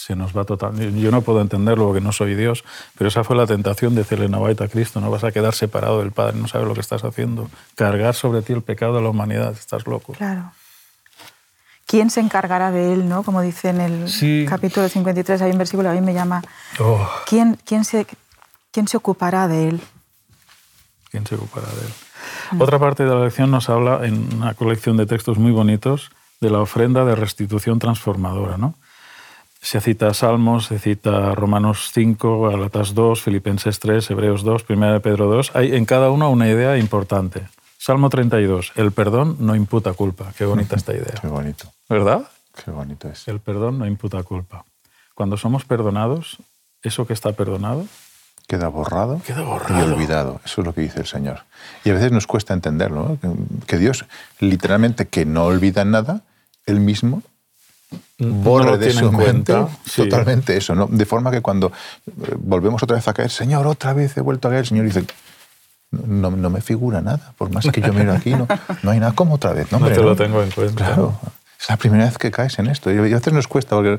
se 0.07 0.17
nos 0.17 0.37
va 0.37 0.45
totalmente. 0.45 1.01
Yo 1.01 1.13
no 1.13 1.23
puedo 1.23 1.41
entenderlo 1.41 1.87
porque 1.87 2.01
no 2.01 2.11
soy 2.11 2.35
Dios, 2.35 2.65
pero 2.99 3.07
esa 3.07 3.23
fue 3.23 3.37
la 3.37 3.47
tentación 3.47 3.95
de 3.95 4.03
Celena 4.03 4.39
a 4.39 4.69
Cristo. 4.69 5.01
No 5.01 5.11
vas 5.11 5.23
a 5.23 5.31
quedar 5.31 5.55
separado 5.55 6.01
del 6.01 6.11
Padre, 6.11 6.39
no 6.39 6.49
sabes 6.49 6.67
lo 6.67 6.75
que 6.75 6.81
estás 6.81 7.05
haciendo. 7.05 7.49
Cargar 7.77 8.15
sobre 8.15 8.43
ti 8.43 8.53
el 8.53 8.63
pecado 8.63 8.97
de 8.97 9.03
la 9.03 9.11
humanidad, 9.11 9.53
estás 9.53 9.87
loco. 9.87 10.15
Claro. 10.15 10.53
¿quién 11.87 12.09
se 12.09 12.21
encargará 12.21 12.71
de 12.71 12.95
él? 12.95 13.07
¿no? 13.07 13.23
Como 13.23 13.43
dice 13.43 13.69
en 13.69 13.81
el 13.83 14.47
capítulo 14.49 14.89
53, 14.89 15.43
hay 15.43 15.51
un 15.51 15.59
versículo 15.59 15.91
a 15.91 15.93
mí 15.93 16.01
me 16.01 16.15
llama, 16.15 16.43
oh. 16.81 17.07
¿quién, 17.27 17.59
quién, 17.67 17.85
se, 17.85 18.07
¿quién 18.71 18.89
se 18.89 18.97
ocupará 18.97 19.47
de 19.47 19.69
él? 19.69 19.81
¿Quién 21.11 21.27
se 21.27 21.35
ocupará 21.35 21.67
de 21.67 21.87
él? 21.87 21.93
Mm. 22.53 22.63
Otra 22.63 22.79
parte 22.79 23.05
de 23.05 23.15
la 23.15 23.23
lección 23.23 23.51
nos 23.51 23.69
habla, 23.69 24.07
en 24.07 24.35
una 24.35 24.55
colección 24.55 24.97
de 24.97 25.05
textos 25.05 25.37
muy 25.37 25.53
bonitos, 25.53 26.11
de 26.41 26.49
la 26.49 26.61
ofrenda 26.61 27.05
de 27.05 27.15
restitución 27.15 27.79
transformadora. 27.79 28.57
¿no? 28.57 28.75
Se 29.63 29.81
cita 29.81 30.13
Salmos, 30.13 30.67
se 30.67 30.81
cita 30.81 31.37
Romanos 31.37 31.93
5, 31.95 32.49
Galatas 32.49 32.95
2, 32.95 33.23
Filipenses 33.23 33.79
3, 33.79 34.11
Hebreos 34.11 34.43
2, 34.43 34.65
1 34.69 35.01
Pedro 35.01 35.27
2. 35.27 35.53
Hay 35.55 35.77
en 35.77 35.85
cada 35.85 36.11
uno 36.11 36.29
una 36.31 36.49
idea 36.49 36.77
importante. 36.77 37.47
Salmo 37.79 38.11
32. 38.11 38.73
El 38.75 38.91
perdón 38.91 39.37
no 39.39 39.55
imputa 39.55 39.93
culpa. 39.93 40.33
Qué 40.37 40.45
bonita 40.45 40.75
esta 40.75 40.93
idea. 40.93 41.15
Qué 41.23 41.29
bonito. 41.29 41.73
¿Verdad? 41.89 42.29
Qué 42.65 42.73
bonito 42.73 43.09
es. 43.09 43.29
El 43.29 43.39
perdón 43.39 43.79
no 43.79 43.87
imputa 43.87 44.21
culpa. 44.25 44.65
Cuando 45.15 45.37
somos 45.37 45.65
perdonados, 45.65 46.39
eso 46.83 47.07
que 47.07 47.13
está 47.13 47.33
perdonado 47.33 47.87
queda 48.49 48.67
borrado, 48.67 49.23
queda 49.25 49.43
borrado, 49.43 49.79
y 49.79 49.93
olvidado. 49.93 50.41
Eso 50.45 50.61
es 50.61 50.67
lo 50.67 50.75
que 50.75 50.81
dice 50.81 50.99
el 50.99 51.07
Señor. 51.07 51.45
Y 51.85 51.91
a 51.91 51.95
veces 51.95 52.11
nos 52.11 52.27
cuesta 52.27 52.53
entenderlo, 52.53 53.17
que 53.67 53.79
Dios 53.79 54.07
literalmente 54.41 55.07
que 55.07 55.25
no 55.25 55.45
olvida 55.45 55.85
nada, 55.85 56.23
él 56.67 56.81
mismo 56.81 57.23
borra 58.19 58.77
de 58.77 58.93
su 58.93 59.11
mente 59.13 59.55
totalmente 59.97 60.57
eso, 60.57 60.75
¿no? 60.75 60.87
De 60.87 61.05
forma 61.05 61.31
que 61.31 61.41
cuando 61.41 61.73
eh, 62.07 62.35
volvemos 62.39 62.83
otra 62.83 62.97
vez 62.97 63.07
a 63.09 63.13
caer, 63.13 63.31
Señor, 63.31 63.67
otra 63.67 63.93
vez 63.93 64.17
he 64.17 64.21
vuelto 64.21 64.49
a 64.49 64.51
caer, 64.51 64.61
el 64.61 64.67
Señor 64.67 64.85
dice, 64.87 65.05
no, 65.91 66.31
no, 66.31 66.51
me 66.51 66.61
figura 66.61 67.01
nada. 67.01 67.35
Por 67.37 67.51
más 67.51 67.67
que 67.67 67.81
yo 67.81 67.93
miro 67.93 68.13
aquí, 68.13 68.31
no, 68.31 68.49
no 68.83 68.91
hay 68.91 69.01
nada 69.01 69.13
como 69.13 69.35
otra 69.35 69.53
vez. 69.53 69.71
No, 69.71 69.79
no 69.81 69.89
te 69.89 70.03
lo 70.03 70.17
tengo 70.17 70.43
en 70.43 70.51
cuenta. 70.51 70.85
Claro, 70.85 71.19
es 71.61 71.69
la 71.69 71.77
primera 71.77 72.05
vez 72.05 72.19
que 72.19 72.31
caes 72.31 72.59
en 72.59 72.67
esto. 72.67 72.93
Y 72.93 72.99
a 72.99 73.03
veces 73.03 73.33
nos 73.33 73.47
cuesta, 73.47 73.77
porque 73.77 73.99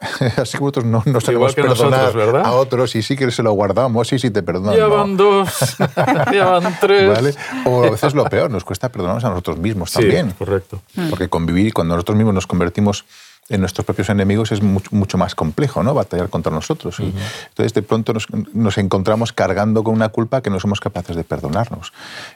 así 0.36 0.56
que 0.56 0.64
nosotros 0.64 0.86
no 0.86 1.02
nos 1.04 1.24
sabemos 1.24 1.54
perdonar 1.54 2.14
¿verdad? 2.14 2.46
a 2.46 2.52
otros 2.52 2.94
y 2.96 3.02
sí 3.02 3.16
que 3.16 3.30
se 3.30 3.42
lo 3.42 3.52
guardamos 3.52 4.10
y 4.12 4.18
sí 4.18 4.30
te 4.30 4.42
perdonamos. 4.42 4.78
Ya 4.78 4.86
van 4.86 5.16
dos, 5.16 5.76
ya 6.32 6.44
van 6.46 6.76
tres. 6.80 7.08
¿Vale? 7.08 7.34
O 7.66 7.84
a 7.84 7.90
veces 7.90 8.14
lo 8.14 8.24
peor, 8.24 8.50
nos 8.50 8.64
cuesta 8.64 8.88
perdonarnos 8.88 9.24
a 9.24 9.28
nosotros 9.28 9.58
mismos 9.58 9.92
también. 9.92 10.30
correcto. 10.32 10.80
Porque 11.10 11.28
convivir, 11.28 11.74
cuando 11.74 11.94
nosotros 11.94 12.16
mismos 12.16 12.34
nos 12.34 12.46
convertimos 12.46 13.04
en 13.50 13.60
nuestros 13.60 13.84
propios 13.84 14.08
enemigos 14.08 14.52
es 14.52 14.62
mucho, 14.62 15.18
más 15.18 15.34
complejo, 15.34 15.82
¿no? 15.82 15.92
Batallar 15.92 16.30
contra 16.30 16.52
nosotros. 16.52 16.98
y 17.00 17.12
entonces, 17.48 17.74
de 17.74 17.82
pronto 17.82 18.14
nos, 18.14 18.28
nos, 18.54 18.78
encontramos 18.78 19.32
cargando 19.32 19.82
con 19.82 19.94
una 19.94 20.08
culpa 20.08 20.40
que 20.40 20.50
no 20.50 20.60
somos 20.60 20.80
capaces 20.80 21.16
de 21.16 21.24
perdonarnos. 21.24 21.92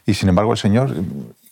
Y 0.07 0.15
sin 0.15 0.29
embargo, 0.29 0.53
el 0.53 0.59
Señor, 0.59 0.93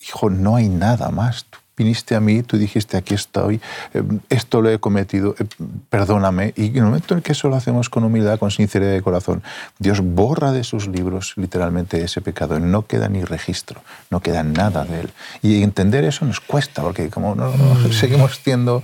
hijo, 0.06 0.30
no 0.30 0.56
hay 0.56 0.68
nada 0.68 1.10
más. 1.10 1.44
Tú 1.44 1.58
viniste 1.82 2.14
a 2.14 2.20
mí, 2.20 2.42
tú 2.42 2.56
dijiste, 2.56 2.96
aquí 2.96 3.14
estoy, 3.14 3.60
eh, 3.92 4.02
esto 4.28 4.62
lo 4.62 4.70
he 4.70 4.78
cometido, 4.78 5.34
eh, 5.38 5.44
perdóname. 5.90 6.54
Y 6.56 6.68
en 6.68 6.76
el 6.76 6.84
momento 6.84 7.14
en 7.14 7.22
que 7.22 7.32
eso 7.32 7.48
lo 7.48 7.56
hacemos 7.56 7.90
con 7.90 8.04
humildad, 8.04 8.38
con 8.38 8.50
sinceridad 8.50 8.92
de 8.92 9.02
corazón, 9.02 9.42
Dios 9.78 10.00
borra 10.00 10.52
de 10.52 10.64
sus 10.64 10.86
libros 10.86 11.34
literalmente 11.36 12.02
ese 12.02 12.20
pecado. 12.20 12.58
No 12.60 12.86
queda 12.86 13.08
ni 13.08 13.24
registro, 13.24 13.82
no 14.10 14.20
queda 14.20 14.42
nada 14.42 14.84
de 14.84 15.00
él. 15.00 15.10
Y 15.42 15.62
entender 15.62 16.04
eso 16.04 16.24
nos 16.24 16.40
cuesta, 16.40 16.82
porque 16.82 17.10
como 17.10 17.34
no, 17.34 17.50
mm. 17.50 17.92
seguimos 17.92 18.40
siendo 18.42 18.82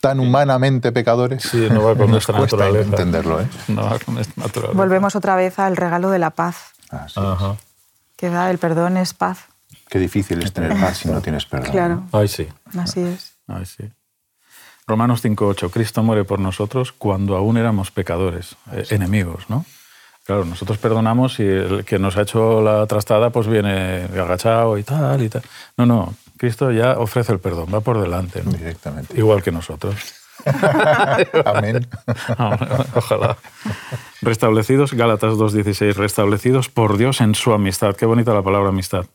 tan 0.00 0.20
humanamente 0.20 0.92
pecadores, 0.92 1.42
sí, 1.42 1.68
no 1.70 1.82
va 1.82 1.94
con 1.94 2.10
nuestra 2.10 2.38
naturaleza. 2.38 2.88
entenderlo. 2.88 3.40
¿eh? 3.40 3.48
No 3.68 3.84
va 3.84 3.98
con 3.98 4.14
nuestra 4.14 4.42
naturaleza. 4.44 4.76
Volvemos 4.76 5.16
otra 5.16 5.36
vez 5.36 5.58
al 5.58 5.76
regalo 5.76 6.10
de 6.10 6.18
la 6.18 6.30
paz. 6.30 6.72
Que 8.16 8.30
da 8.30 8.50
el 8.50 8.58
perdón 8.58 8.96
es 8.96 9.12
paz. 9.14 9.53
Qué 9.88 9.98
difícil 9.98 10.42
es 10.42 10.52
tener 10.52 10.78
paz 10.80 10.98
si 10.98 11.08
no 11.08 11.20
tienes 11.20 11.44
perdón. 11.46 11.70
Claro. 11.70 12.02
Ay, 12.12 12.28
sí. 12.28 12.48
Así 12.76 13.00
es. 13.00 13.36
Ay, 13.46 13.64
sí. 13.66 13.84
Romanos 14.86 15.24
5.8. 15.24 15.70
Cristo 15.70 16.02
muere 16.02 16.24
por 16.24 16.40
nosotros 16.40 16.92
cuando 16.92 17.36
aún 17.36 17.56
éramos 17.56 17.90
pecadores, 17.90 18.56
eh, 18.72 18.84
enemigos, 18.90 19.48
¿no? 19.48 19.64
Claro, 20.24 20.44
nosotros 20.44 20.78
perdonamos 20.78 21.38
y 21.38 21.44
el 21.44 21.84
que 21.84 21.98
nos 21.98 22.16
ha 22.16 22.22
hecho 22.22 22.62
la 22.62 22.86
trastada 22.86 23.30
pues 23.30 23.46
viene 23.46 24.04
agachado 24.04 24.78
y 24.78 24.82
tal 24.82 25.22
y 25.22 25.28
tal. 25.28 25.42
No, 25.76 25.84
no, 25.84 26.14
Cristo 26.38 26.72
ya 26.72 26.98
ofrece 26.98 27.32
el 27.32 27.40
perdón, 27.40 27.68
va 27.72 27.80
por 27.80 28.00
delante. 28.00 28.42
¿no? 28.42 28.50
Directamente. 28.50 29.18
Igual 29.18 29.42
que 29.42 29.52
nosotros. 29.52 29.94
Amén. 31.44 31.86
Ojalá. 32.94 33.36
Restablecidos, 34.22 34.94
Gálatas 34.94 35.34
2.16, 35.34 35.94
restablecidos 35.94 36.68
por 36.68 36.96
Dios 36.96 37.20
en 37.20 37.34
su 37.34 37.52
amistad. 37.52 37.94
Qué 37.94 38.06
bonita 38.06 38.32
la 38.34 38.42
palabra 38.42 38.70
amistad. 38.70 39.06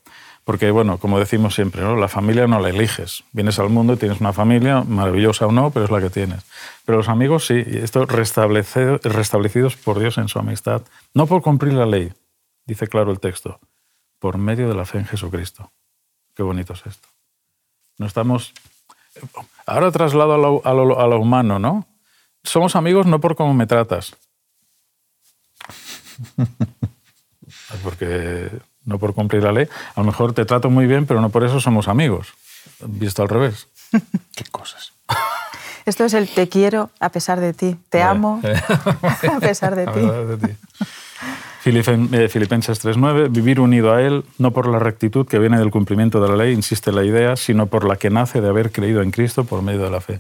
Porque, 0.50 0.72
bueno, 0.72 0.98
como 0.98 1.20
decimos 1.20 1.54
siempre, 1.54 1.84
¿no? 1.84 1.96
la 1.96 2.08
familia 2.08 2.48
no 2.48 2.60
la 2.60 2.70
eliges. 2.70 3.24
Vienes 3.34 3.60
al 3.60 3.70
mundo 3.70 3.94
y 3.94 3.98
tienes 3.98 4.20
una 4.20 4.34
familia, 4.34 4.82
maravillosa 4.82 5.46
o 5.46 5.52
no, 5.52 5.70
pero 5.70 5.86
es 5.86 5.92
la 5.92 6.02
que 6.02 6.10
tienes. 6.10 6.44
Pero 6.86 6.98
los 6.98 7.08
amigos 7.08 7.46
sí, 7.46 7.64
y 7.68 7.78
esto 7.78 8.08
restablecidos 8.08 9.76
por 9.76 10.00
Dios 10.00 10.18
en 10.18 10.28
su 10.28 10.40
amistad, 10.40 10.82
no 11.14 11.28
por 11.28 11.44
cumplir 11.44 11.74
la 11.74 11.86
ley, 11.86 12.12
dice 12.66 12.88
claro 12.88 13.12
el 13.12 13.20
texto, 13.20 13.60
por 14.18 14.40
medio 14.40 14.68
de 14.68 14.74
la 14.74 14.86
fe 14.86 14.98
en 14.98 15.06
Jesucristo. 15.06 15.72
Qué 16.34 16.42
bonito 16.42 16.74
es 16.74 16.84
esto. 16.84 17.08
No 18.00 18.08
estamos... 18.08 18.52
Ahora 19.68 19.92
traslado 19.92 20.34
a 20.34 20.38
lo, 20.40 20.66
a 20.66 21.08
lo, 21.08 21.20
humano, 21.20 21.60
¿no? 21.60 21.86
Somos 22.44 22.76
amigos 22.76 23.06
no 23.06 23.22
por 23.22 23.36
cómo 23.36 23.54
me 23.54 23.68
tratas. 23.68 24.16
Porque 27.84 28.50
no 28.90 29.00
por 29.00 29.14
cumplir 29.14 29.44
la 29.44 29.54
ley. 29.54 29.68
A 29.96 30.02
lo 30.02 30.06
mejor 30.06 30.34
te 30.34 30.44
trato 30.46 30.70
muy 30.70 30.88
bien, 30.88 31.06
pero 31.06 31.22
no 31.22 31.30
por 31.30 31.46
eso 31.46 31.62
somos 31.62 31.88
amigos. 31.88 32.34
Visto 32.86 33.22
al 33.22 33.30
revés. 33.30 33.68
Qué 34.36 34.44
cosas. 34.52 34.92
Esto 35.86 36.06
es 36.06 36.14
el 36.14 36.28
te 36.28 36.50
quiero 36.50 36.90
a 37.00 37.10
pesar 37.10 37.40
de 37.40 37.54
ti. 37.54 37.78
Te 37.90 38.02
amo 38.02 38.42
a 39.04 39.40
pesar 39.40 39.76
de 39.76 39.86
ti. 39.88 40.56
Eh, 41.66 42.30
Filipenses 42.30 42.84
3.9, 42.84 43.30
vivir 43.30 43.60
unido 43.60 43.94
a 43.94 44.02
Él, 44.02 44.24
no 44.38 44.52
por 44.52 44.68
la 44.68 44.80
rectitud 44.80 45.28
que 45.28 45.40
viene 45.40 45.60
del 45.60 45.72
cumplimiento 45.72 46.22
de 46.22 46.30
la 46.30 46.36
ley, 46.36 46.54
insiste 46.54 46.92
la 46.92 47.04
idea, 47.04 47.36
sino 47.36 47.68
por 47.68 47.86
la 47.86 47.98
que 47.98 48.10
nace 48.10 48.42
de 48.42 48.50
haber 48.50 48.72
creído 48.72 49.02
en 49.02 49.12
Cristo 49.12 49.44
por 49.44 49.62
medio 49.62 49.84
de 49.84 49.92
la 49.92 50.02
fe 50.02 50.20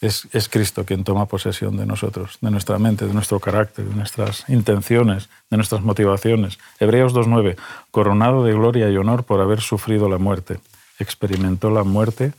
es, 0.00 0.48
Cristo 0.48 0.84
quien 0.84 1.04
toma 1.04 1.26
posesión 1.26 1.76
de 1.76 1.86
nosotros, 1.86 2.38
de 2.40 2.50
nuestra 2.50 2.78
mente, 2.78 3.06
de 3.06 3.14
nuestro 3.14 3.40
carácter, 3.40 3.84
de 3.84 3.94
nuestras 3.94 4.44
intenciones, 4.48 5.28
de 5.50 5.56
nuestras 5.56 5.82
motivaciones. 5.82 6.58
Hebreos 6.78 7.14
2.9, 7.14 7.56
coronado 7.90 8.44
de 8.44 8.52
gloria 8.52 8.90
y 8.90 8.96
honor 8.96 9.24
por 9.24 9.40
haber 9.40 9.60
sufrido 9.60 10.08
la 10.08 10.18
muerte. 10.18 10.60
Experimentó 10.98 11.70
la 11.70 11.82
muerte 11.82 12.32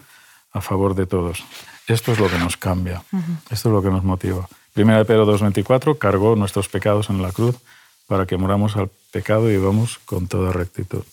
a 0.54 0.62
favor 0.62 0.96
de 0.96 1.06
todos. 1.06 1.44
Esto 1.88 2.12
es 2.12 2.20
lo 2.20 2.30
que 2.30 2.38
nos 2.38 2.56
cambia, 2.56 3.04
esto 3.50 3.70
es 3.70 3.74
lo 3.74 3.82
que 3.82 3.90
nos 3.90 4.04
motiva. 4.04 4.48
Primera 4.74 5.00
de 5.00 5.06
Pedro 5.06 5.26
2.24, 5.26 5.98
cargó 5.98 6.36
nuestros 6.36 6.70
pecados 6.70 7.10
en 7.10 7.22
la 7.22 7.32
cruz 7.32 7.56
para 8.08 8.26
que 8.26 8.38
moramos 8.38 8.78
al 8.78 8.90
pecado 9.12 9.50
y 9.50 9.54
vivamos 9.54 10.00
con 10.06 10.28
toda 10.28 10.54
rectitud. 10.54 11.04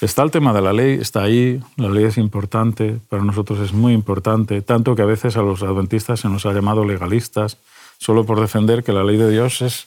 Está 0.00 0.22
el 0.22 0.30
tema 0.30 0.54
de 0.54 0.62
la 0.62 0.72
ley, 0.72 0.98
está 0.98 1.22
ahí, 1.22 1.60
la 1.76 1.90
ley 1.90 2.04
es 2.04 2.16
importante, 2.16 2.98
para 3.10 3.22
nosotros 3.22 3.58
es 3.60 3.74
muy 3.74 3.92
importante, 3.92 4.62
tanto 4.62 4.96
que 4.96 5.02
a 5.02 5.06
veces 5.06 5.36
a 5.36 5.42
los 5.42 5.62
adventistas 5.62 6.20
se 6.20 6.28
nos 6.28 6.46
ha 6.46 6.54
llamado 6.54 6.86
legalistas, 6.86 7.58
solo 7.98 8.24
por 8.24 8.40
defender 8.40 8.82
que 8.82 8.94
la 8.94 9.04
ley 9.04 9.18
de 9.18 9.30
Dios 9.30 9.60
es 9.60 9.84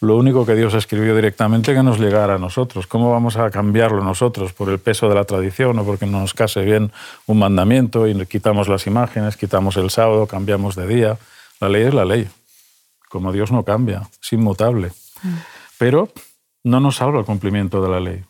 lo 0.00 0.16
único 0.16 0.44
que 0.44 0.56
Dios 0.56 0.74
escribió 0.74 1.14
directamente 1.14 1.72
que 1.72 1.84
nos 1.84 2.00
llegara 2.00 2.34
a 2.34 2.38
nosotros. 2.38 2.88
¿Cómo 2.88 3.12
vamos 3.12 3.36
a 3.36 3.48
cambiarlo 3.50 4.02
nosotros 4.02 4.52
por 4.52 4.68
el 4.70 4.80
peso 4.80 5.08
de 5.08 5.14
la 5.14 5.24
tradición 5.24 5.78
o 5.78 5.84
porque 5.84 6.06
no 6.06 6.18
nos 6.18 6.34
case 6.34 6.62
bien 6.62 6.90
un 7.26 7.38
mandamiento 7.38 8.08
y 8.08 8.26
quitamos 8.26 8.66
las 8.66 8.88
imágenes, 8.88 9.36
quitamos 9.36 9.76
el 9.76 9.88
sábado, 9.90 10.26
cambiamos 10.26 10.74
de 10.74 10.88
día? 10.88 11.16
La 11.60 11.68
ley 11.68 11.84
es 11.84 11.94
la 11.94 12.04
ley. 12.04 12.28
Como 13.08 13.32
Dios 13.32 13.52
no 13.52 13.62
cambia, 13.62 14.02
es 14.20 14.32
inmutable. 14.32 14.90
Mm. 15.22 15.28
Pero 15.78 16.08
no 16.64 16.80
nos 16.80 16.96
salva 16.96 17.20
el 17.20 17.24
cumplimiento 17.24 17.80
de 17.80 17.88
la 17.88 18.00
ley. 18.00 18.24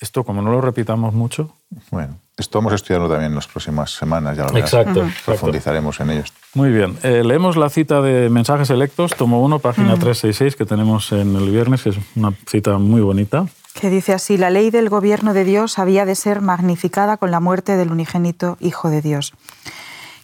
Esto, 0.00 0.24
como 0.24 0.40
no 0.40 0.50
lo 0.50 0.62
repitamos 0.62 1.12
mucho. 1.12 1.54
Bueno, 1.90 2.16
esto 2.38 2.58
vamos 2.58 2.72
a 2.72 2.76
estudiarlo 2.76 3.06
también 3.06 3.32
en 3.32 3.36
las 3.36 3.46
próximas 3.46 3.90
semanas, 3.90 4.34
ya 4.34 4.48
lo 4.48 4.56
exacto, 4.56 5.06
Profundizaremos 5.26 6.00
en 6.00 6.10
ellos. 6.10 6.32
Muy 6.54 6.70
bien. 6.70 6.96
Eh, 7.02 7.22
leemos 7.22 7.58
la 7.58 7.68
cita 7.68 8.00
de 8.00 8.30
Mensajes 8.30 8.68
Selectos, 8.68 9.14
tomo 9.14 9.42
1, 9.42 9.58
página 9.58 9.98
366, 9.98 10.56
que 10.56 10.64
tenemos 10.64 11.12
en 11.12 11.36
el 11.36 11.50
viernes, 11.50 11.82
que 11.82 11.90
es 11.90 11.98
una 12.16 12.32
cita 12.46 12.78
muy 12.78 13.02
bonita. 13.02 13.46
Que 13.74 13.90
dice 13.90 14.14
así: 14.14 14.38
La 14.38 14.48
ley 14.48 14.70
del 14.70 14.88
gobierno 14.88 15.34
de 15.34 15.44
Dios 15.44 15.78
había 15.78 16.06
de 16.06 16.14
ser 16.14 16.40
magnificada 16.40 17.18
con 17.18 17.30
la 17.30 17.40
muerte 17.40 17.76
del 17.76 17.92
unigénito 17.92 18.56
Hijo 18.58 18.88
de 18.88 19.02
Dios. 19.02 19.34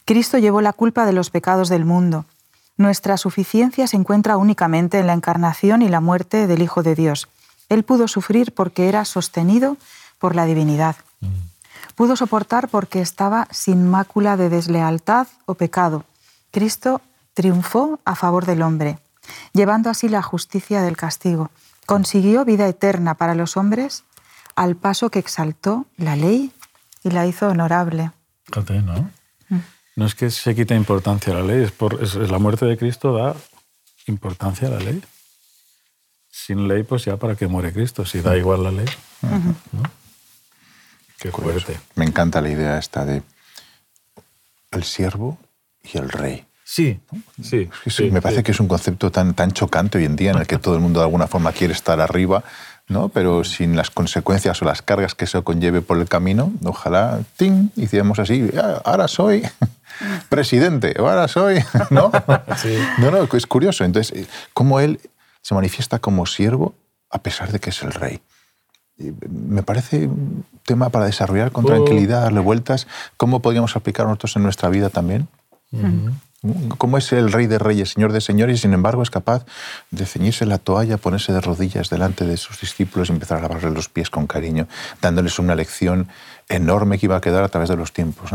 Cristo 0.06 0.38
llevó 0.38 0.62
la 0.62 0.72
culpa 0.72 1.04
de 1.04 1.12
los 1.12 1.28
pecados 1.28 1.68
del 1.68 1.84
mundo. 1.84 2.24
Nuestra 2.78 3.18
suficiencia 3.18 3.86
se 3.86 3.96
encuentra 3.96 4.38
únicamente 4.38 4.98
en 4.98 5.06
la 5.06 5.12
encarnación 5.12 5.82
y 5.82 5.88
la 5.88 6.00
muerte 6.00 6.46
del 6.46 6.62
Hijo 6.62 6.82
de 6.82 6.94
Dios. 6.94 7.28
Él 7.68 7.82
pudo 7.82 8.08
sufrir 8.08 8.52
porque 8.52 8.88
era 8.88 9.04
sostenido 9.04 9.76
por 10.18 10.34
la 10.34 10.46
divinidad. 10.46 10.96
Pudo 11.94 12.16
soportar 12.16 12.68
porque 12.68 13.00
estaba 13.00 13.48
sin 13.50 13.88
mácula 13.88 14.36
de 14.36 14.48
deslealtad 14.48 15.26
o 15.46 15.54
pecado. 15.54 16.04
Cristo 16.50 17.00
triunfó 17.34 18.00
a 18.04 18.14
favor 18.14 18.46
del 18.46 18.62
hombre, 18.62 18.98
llevando 19.52 19.90
así 19.90 20.08
la 20.08 20.22
justicia 20.22 20.82
del 20.82 20.96
castigo. 20.96 21.50
Consiguió 21.86 22.44
vida 22.44 22.68
eterna 22.68 23.14
para 23.14 23.34
los 23.34 23.56
hombres 23.56 24.04
al 24.56 24.76
paso 24.76 25.10
que 25.10 25.18
exaltó 25.18 25.86
la 25.96 26.16
ley 26.16 26.52
y 27.02 27.10
la 27.10 27.26
hizo 27.26 27.48
honorable. 27.48 28.10
¿no? 28.82 29.10
Mm. 29.48 29.60
No 29.96 30.06
es 30.06 30.14
que 30.14 30.30
se 30.30 30.54
quite 30.54 30.74
importancia 30.74 31.32
a 31.32 31.36
la 31.36 31.42
ley, 31.42 31.64
es, 31.64 31.72
por, 31.72 32.02
es 32.02 32.14
la 32.14 32.38
muerte 32.38 32.66
de 32.66 32.76
Cristo 32.76 33.12
da 33.12 33.34
importancia 34.06 34.68
a 34.68 34.72
la 34.72 34.78
ley 34.80 35.02
sin 36.36 36.68
ley, 36.68 36.82
pues 36.82 37.06
ya 37.06 37.16
para 37.16 37.34
qué 37.34 37.46
muere 37.46 37.72
Cristo, 37.72 38.04
si 38.04 38.20
da 38.20 38.36
igual 38.36 38.62
la 38.62 38.70
ley. 38.70 38.84
Qué 41.18 41.30
fuerte. 41.32 41.80
Me 41.94 42.04
encanta 42.04 42.42
la 42.42 42.50
idea 42.50 42.78
esta 42.78 43.06
de 43.06 43.22
el 44.70 44.84
siervo 44.84 45.38
y 45.82 45.96
el 45.96 46.10
rey. 46.10 46.44
Sí, 46.62 47.00
sí, 47.42 47.70
Me 48.10 48.20
parece 48.20 48.42
que 48.42 48.50
es 48.50 48.60
un 48.60 48.68
concepto 48.68 49.10
tan, 49.10 49.34
tan 49.34 49.52
chocante 49.52 49.98
hoy 49.98 50.04
en 50.04 50.16
día 50.16 50.32
en 50.32 50.38
el 50.38 50.46
que 50.46 50.58
todo 50.58 50.74
el 50.74 50.80
mundo 50.80 51.00
de 51.00 51.06
alguna 51.06 51.26
forma 51.26 51.52
quiere 51.52 51.72
estar 51.72 52.00
arriba, 52.00 52.44
¿no? 52.88 53.08
pero 53.08 53.42
sin 53.44 53.74
las 53.74 53.90
consecuencias 53.90 54.60
o 54.60 54.64
las 54.64 54.82
cargas 54.82 55.14
que 55.14 55.24
eso 55.24 55.42
conlleve 55.42 55.80
por 55.80 55.98
el 55.98 56.08
camino. 56.08 56.52
Ojalá, 56.64 57.20
¡ting! 57.36 57.70
hiciéramos 57.76 58.18
así, 58.18 58.50
ahora 58.84 59.08
soy 59.08 59.42
presidente, 60.28 60.94
ahora 60.98 61.28
soy, 61.28 61.64
¿no? 61.90 62.12
No, 62.98 63.10
no, 63.10 63.28
es 63.32 63.46
curioso. 63.46 63.84
Entonces, 63.84 64.28
cómo 64.52 64.80
él 64.80 65.00
se 65.46 65.54
manifiesta 65.54 66.00
como 66.00 66.26
siervo 66.26 66.74
a 67.08 67.22
pesar 67.22 67.52
de 67.52 67.60
que 67.60 67.70
es 67.70 67.80
el 67.84 67.92
rey. 67.92 68.20
me 69.30 69.62
parece 69.62 70.08
un 70.08 70.44
tema 70.64 70.88
para 70.88 71.04
desarrollar 71.04 71.52
con 71.52 71.64
tranquilidad, 71.64 72.22
darle 72.22 72.40
vueltas. 72.40 72.88
¿Cómo 73.16 73.40
podríamos 73.40 73.76
aplicar 73.76 74.06
nosotros 74.06 74.34
en 74.34 74.42
nuestra 74.42 74.68
vida 74.70 74.90
también? 74.90 75.28
¿Cómo 76.78 76.98
es 76.98 77.12
el 77.12 77.30
rey 77.30 77.46
de 77.46 77.60
reyes, 77.60 77.90
señor 77.90 78.10
de 78.10 78.20
señores, 78.20 78.58
y 78.58 78.62
sin 78.62 78.72
embargo 78.72 79.04
es 79.04 79.10
capaz 79.10 79.46
de 79.92 80.04
ceñirse 80.04 80.46
la 80.46 80.58
toalla, 80.58 80.96
ponerse 80.96 81.32
de 81.32 81.40
rodillas 81.40 81.90
delante 81.90 82.24
de 82.24 82.38
sus 82.38 82.60
discípulos 82.60 83.08
y 83.08 83.12
empezar 83.12 83.38
a 83.38 83.42
lavarles 83.42 83.72
los 83.72 83.88
pies 83.88 84.10
con 84.10 84.26
cariño, 84.26 84.66
dándoles 85.00 85.38
una 85.38 85.54
lección 85.54 86.08
enorme 86.48 86.98
que 86.98 87.06
iba 87.06 87.16
a 87.16 87.20
quedar 87.20 87.44
a 87.44 87.48
través 87.48 87.68
de 87.68 87.76
los 87.76 87.92
tiempos? 87.92 88.30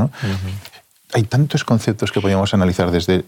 Hay 1.11 1.23
tantos 1.23 1.65
conceptos 1.65 2.13
que 2.13 2.21
podríamos 2.21 2.53
analizar 2.53 2.89
desde 2.89 3.25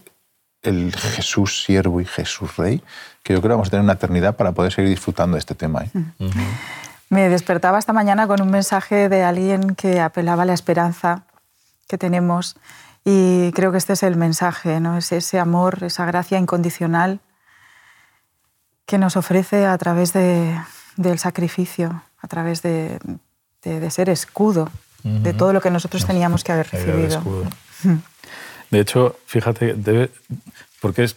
el 0.62 0.96
Jesús 0.96 1.62
siervo 1.64 2.00
y 2.00 2.06
Jesús 2.06 2.56
rey, 2.56 2.82
que 3.24 3.32
yo 3.32 3.40
creo 3.40 3.48
que 3.48 3.54
vamos 3.54 3.68
a 3.68 3.70
tener 3.70 3.82
una 3.82 3.94
eternidad 3.94 4.36
para 4.36 4.52
poder 4.52 4.72
seguir 4.72 4.90
disfrutando 4.90 5.34
de 5.34 5.38
este 5.40 5.54
tema. 5.54 5.82
¿eh? 5.82 5.90
Me 7.08 7.28
despertaba 7.30 7.78
esta 7.78 7.94
mañana 7.94 8.28
con 8.28 8.40
un 8.42 8.50
mensaje 8.50 9.08
de 9.08 9.24
alguien 9.24 9.74
que 9.74 10.00
apelaba 10.00 10.42
a 10.42 10.46
la 10.46 10.52
esperanza 10.52 11.24
que 11.88 11.98
tenemos 11.98 12.56
Y 13.04 13.50
creo 13.52 13.72
que 13.72 13.78
este 13.78 13.94
es 13.94 14.02
el 14.02 14.16
mensaje, 14.16 14.78
¿no? 14.78 14.96
es 14.96 15.10
ese 15.12 15.38
amor, 15.38 15.84
esa 15.84 16.04
gracia 16.04 16.38
incondicional 16.38 17.20
que 18.86 18.98
nos 18.98 19.16
ofrece 19.16 19.66
a 19.66 19.76
través 19.78 20.12
de, 20.12 20.58
del 20.96 21.18
sacrificio, 21.18 22.02
a 22.20 22.28
través 22.28 22.62
de, 22.62 22.98
de, 23.62 23.90
ser 23.90 24.10
escudo 24.10 24.70
de 25.02 25.32
todo 25.32 25.52
lo 25.52 25.60
que 25.60 25.70
nosotros 25.70 26.06
teníamos 26.06 26.44
que 26.44 26.52
haber 26.52 26.68
recibido. 26.70 27.22
De, 28.70 28.80
hecho, 28.80 29.16
fíjate, 29.26 29.74
debe, 29.74 30.10
porque 30.80 31.04
es, 31.04 31.14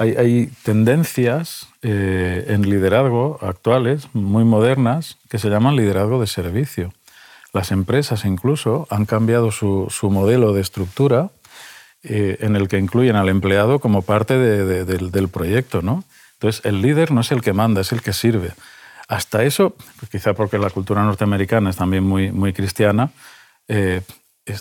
hay, 0.00 0.16
hay 0.16 0.46
tendencias 0.62 1.68
eh, 1.82 2.46
en 2.48 2.62
liderazgo 2.62 3.38
actuales, 3.42 4.08
muy 4.14 4.44
modernas, 4.44 5.18
que 5.28 5.38
se 5.38 5.50
llaman 5.50 5.76
liderazgo 5.76 6.18
de 6.22 6.26
servicio. 6.26 6.94
Las 7.52 7.70
empresas 7.70 8.24
incluso 8.24 8.86
han 8.88 9.04
cambiado 9.04 9.50
su, 9.50 9.88
su 9.90 10.10
modelo 10.10 10.54
de 10.54 10.62
estructura 10.62 11.28
eh, 12.02 12.38
en 12.40 12.56
el 12.56 12.66
que 12.68 12.78
incluyen 12.78 13.14
al 13.16 13.28
empleado 13.28 13.78
como 13.78 14.00
parte 14.00 14.38
del, 14.38 15.10
del, 15.10 15.28
proyecto. 15.28 15.82
¿no? 15.82 16.02
Entonces, 16.32 16.64
el 16.64 16.80
líder 16.80 17.10
no 17.10 17.20
es 17.20 17.30
el 17.30 17.42
que 17.42 17.52
manda, 17.52 17.82
es 17.82 17.92
el 17.92 18.00
que 18.00 18.14
sirve. 18.14 18.52
Hasta 19.06 19.42
eso, 19.42 19.76
pues 19.98 20.10
quizá 20.10 20.32
porque 20.32 20.56
la 20.56 20.70
cultura 20.70 21.04
norteamericana 21.04 21.68
es 21.68 21.76
también 21.76 22.04
muy, 22.04 22.32
muy 22.32 22.54
cristiana, 22.54 23.10
eh, 23.68 24.00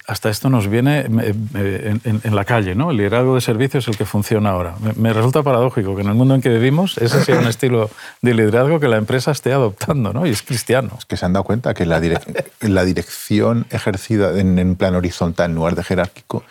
hasta 0.08 0.30
esto 0.30 0.50
nos 0.50 0.68
viene 0.68 1.02
en, 1.02 2.36
la 2.36 2.46
calle, 2.46 2.76
¿no? 2.76 2.92
El 2.92 2.98
liderazgo 2.98 3.36
de 3.36 3.42
servicio 3.42 3.80
es 3.80 3.88
el 3.88 3.98
que 3.98 4.06
funciona 4.06 4.52
ahora. 4.52 4.76
Me, 4.96 5.14
resulta 5.14 5.44
paradójico 5.44 5.96
que 5.96 6.02
en 6.02 6.08
el 6.08 6.16
mundo 6.16 6.36
en 6.36 6.42
que 6.42 6.50
vivimos 6.50 6.98
ese 6.98 7.24
sea 7.24 7.40
un 7.40 7.48
estilo 7.48 7.90
de 8.22 8.34
liderazgo 8.34 8.80
que 8.80 8.88
la 8.88 8.98
empresa 8.98 9.32
esté 9.32 9.54
adoptando, 9.54 10.14
¿no? 10.14 10.26
Y 10.26 10.30
es 10.30 10.42
cristiano. 10.42 10.92
Es 10.98 11.06
que 11.06 11.18
se 11.18 11.26
han 11.26 11.34
dado 11.34 11.44
cuenta 11.44 11.74
que 11.74 11.86
la, 11.86 12.02
la 12.62 12.86
dirección 12.86 13.66
ejercida 13.70 14.40
en, 14.40 14.60
en 14.60 14.76
plan 14.76 14.96
horizontal 14.96 15.50
en 15.50 15.56
lugar 15.56 15.76
de 15.76 15.84
jerárquico 15.84 16.44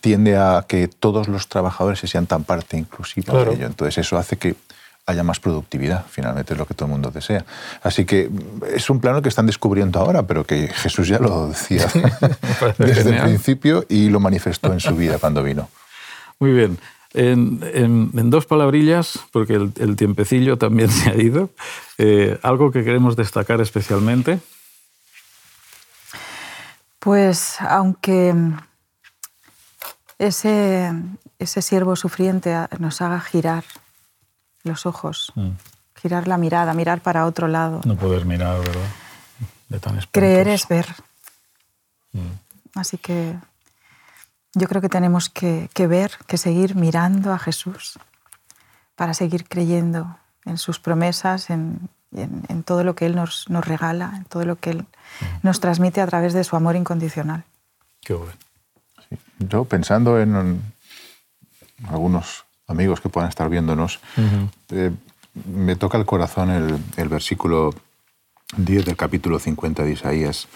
tiende 0.00 0.36
a 0.36 0.64
que 0.68 0.88
todos 0.88 1.28
los 1.28 1.48
trabajadores 1.48 1.98
se 1.98 2.06
sientan 2.06 2.44
parte 2.44 2.76
inclusiva 2.76 3.44
de 3.44 3.54
ello. 3.54 3.66
Entonces 3.66 3.98
eso 3.98 4.16
hace 4.18 4.36
que 4.36 4.54
haya 5.06 5.22
más 5.22 5.40
productividad, 5.40 6.04
finalmente 6.08 6.54
es 6.54 6.58
lo 6.58 6.66
que 6.66 6.74
todo 6.74 6.86
el 6.86 6.92
mundo 6.92 7.10
desea. 7.10 7.44
Así 7.82 8.04
que 8.04 8.30
es 8.72 8.88
un 8.90 9.00
plano 9.00 9.22
que 9.22 9.28
están 9.28 9.46
descubriendo 9.46 9.98
ahora, 9.98 10.22
pero 10.24 10.44
que 10.44 10.68
Jesús 10.74 11.08
ya 11.08 11.18
lo 11.18 11.48
decía 11.48 11.86
desde 12.78 13.16
el 13.16 13.22
principio 13.22 13.84
y 13.88 14.08
lo 14.08 14.20
manifestó 14.20 14.72
en 14.72 14.80
su 14.80 14.94
vida 14.94 15.18
cuando 15.18 15.42
vino. 15.42 15.68
Muy 16.38 16.52
bien. 16.52 16.78
En, 17.12 18.30
dos 18.30 18.46
palabrillas, 18.46 19.18
porque 19.32 19.54
el, 19.54 19.96
tiempecillo 19.96 20.58
también 20.58 20.90
se 20.90 21.10
ha 21.10 21.16
ido, 21.16 21.50
eh, 21.98 22.38
algo 22.42 22.70
que 22.70 22.84
queremos 22.84 23.16
destacar 23.16 23.60
especialmente. 23.60 24.38
Pues 27.00 27.56
aunque 27.60 28.34
ese, 30.18 30.92
ese 31.38 31.62
siervo 31.62 31.96
sufriente 31.96 32.54
nos 32.78 33.00
haga 33.00 33.20
girar 33.20 33.64
los 34.64 34.86
ojos, 34.86 35.32
mm. 35.34 35.50
girar 35.96 36.28
la 36.28 36.36
mirada, 36.36 36.74
mirar 36.74 37.00
para 37.00 37.26
otro 37.26 37.48
lado. 37.48 37.80
No 37.84 37.96
poder 37.96 38.24
mirar, 38.24 38.58
¿verdad? 38.58 38.88
De 39.68 39.78
tan 39.78 40.00
Creer 40.10 40.48
es 40.48 40.66
ver. 40.68 40.86
Mm. 42.12 42.78
Así 42.78 42.98
que 42.98 43.36
yo 44.54 44.66
creo 44.68 44.82
que 44.82 44.88
tenemos 44.88 45.28
que, 45.28 45.68
ver, 45.76 46.12
que 46.26 46.36
seguir 46.36 46.74
mirando 46.74 47.32
a 47.32 47.38
Jesús 47.38 47.98
para 48.96 49.14
seguir 49.14 49.44
creyendo 49.48 50.16
en 50.44 50.58
sus 50.58 50.80
promesas, 50.80 51.50
en, 51.50 51.88
todo 52.64 52.82
lo 52.82 52.96
que 52.96 53.06
Él 53.06 53.14
nos, 53.14 53.48
nos, 53.48 53.64
regala, 53.64 54.12
en 54.16 54.24
todo 54.24 54.44
lo 54.44 54.56
que 54.56 54.70
Él 54.70 54.78
mm. 54.78 55.24
nos 55.42 55.60
transmite 55.60 56.00
a 56.00 56.06
través 56.06 56.32
de 56.32 56.44
su 56.44 56.56
amor 56.56 56.76
incondicional. 56.76 57.44
Qué 58.00 58.14
bueno. 58.14 58.32
Yo 59.38 59.64
pensando 59.64 60.20
en 60.20 60.62
algunos 61.88 62.44
amigos 62.70 63.00
que 63.00 63.08
puedan 63.08 63.28
estar 63.28 63.48
viéndonos, 63.48 64.00
eh, 64.70 64.90
me 65.34 65.76
toca 65.76 65.98
el 65.98 66.06
corazón 66.06 66.50
el, 66.96 67.08
versículo 67.08 67.74
10 68.56 68.84
del 68.84 68.96
capítulo 68.96 69.38
50 69.38 69.82
de 69.82 69.92
Isaías, 69.92 70.48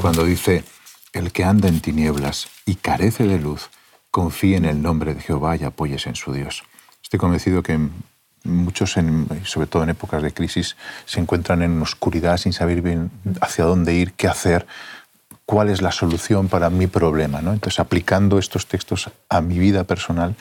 cuando 0.00 0.24
dice, 0.24 0.64
el 1.12 1.32
que 1.32 1.44
anda 1.44 1.68
en 1.68 1.80
tinieblas 1.80 2.48
y 2.66 2.76
carece 2.76 3.26
de 3.26 3.38
luz, 3.38 3.70
confíe 4.10 4.56
en 4.56 4.64
el 4.64 4.82
nombre 4.82 5.14
de 5.14 5.20
Jehová 5.20 5.56
y 5.56 5.64
apoyes 5.64 6.06
en 6.06 6.14
su 6.16 6.32
Dios. 6.32 6.64
Estoy 7.02 7.18
convencido 7.18 7.62
que 7.62 7.78
muchos, 8.44 8.96
sobre 9.44 9.66
todo 9.66 9.82
en 9.82 9.90
épocas 9.90 10.22
de 10.22 10.32
crisis, 10.32 10.76
se 11.04 11.20
encuentran 11.20 11.62
en 11.62 11.80
oscuridad 11.82 12.36
sin 12.36 12.52
saber 12.52 12.82
bien 12.82 13.10
hacia 13.40 13.64
dónde 13.64 13.94
ir, 13.94 14.12
qué 14.12 14.28
hacer, 14.28 14.66
cuál 15.44 15.68
es 15.68 15.82
la 15.82 15.90
solución 15.92 16.48
para 16.48 16.70
mi 16.70 16.86
problema. 16.86 17.42
¿no? 17.42 17.52
Entonces, 17.52 17.80
aplicando 17.80 18.38
estos 18.38 18.66
textos 18.66 19.10
a 19.28 19.40
mi 19.40 19.58
vida 19.58 19.84
personal, 19.84 20.36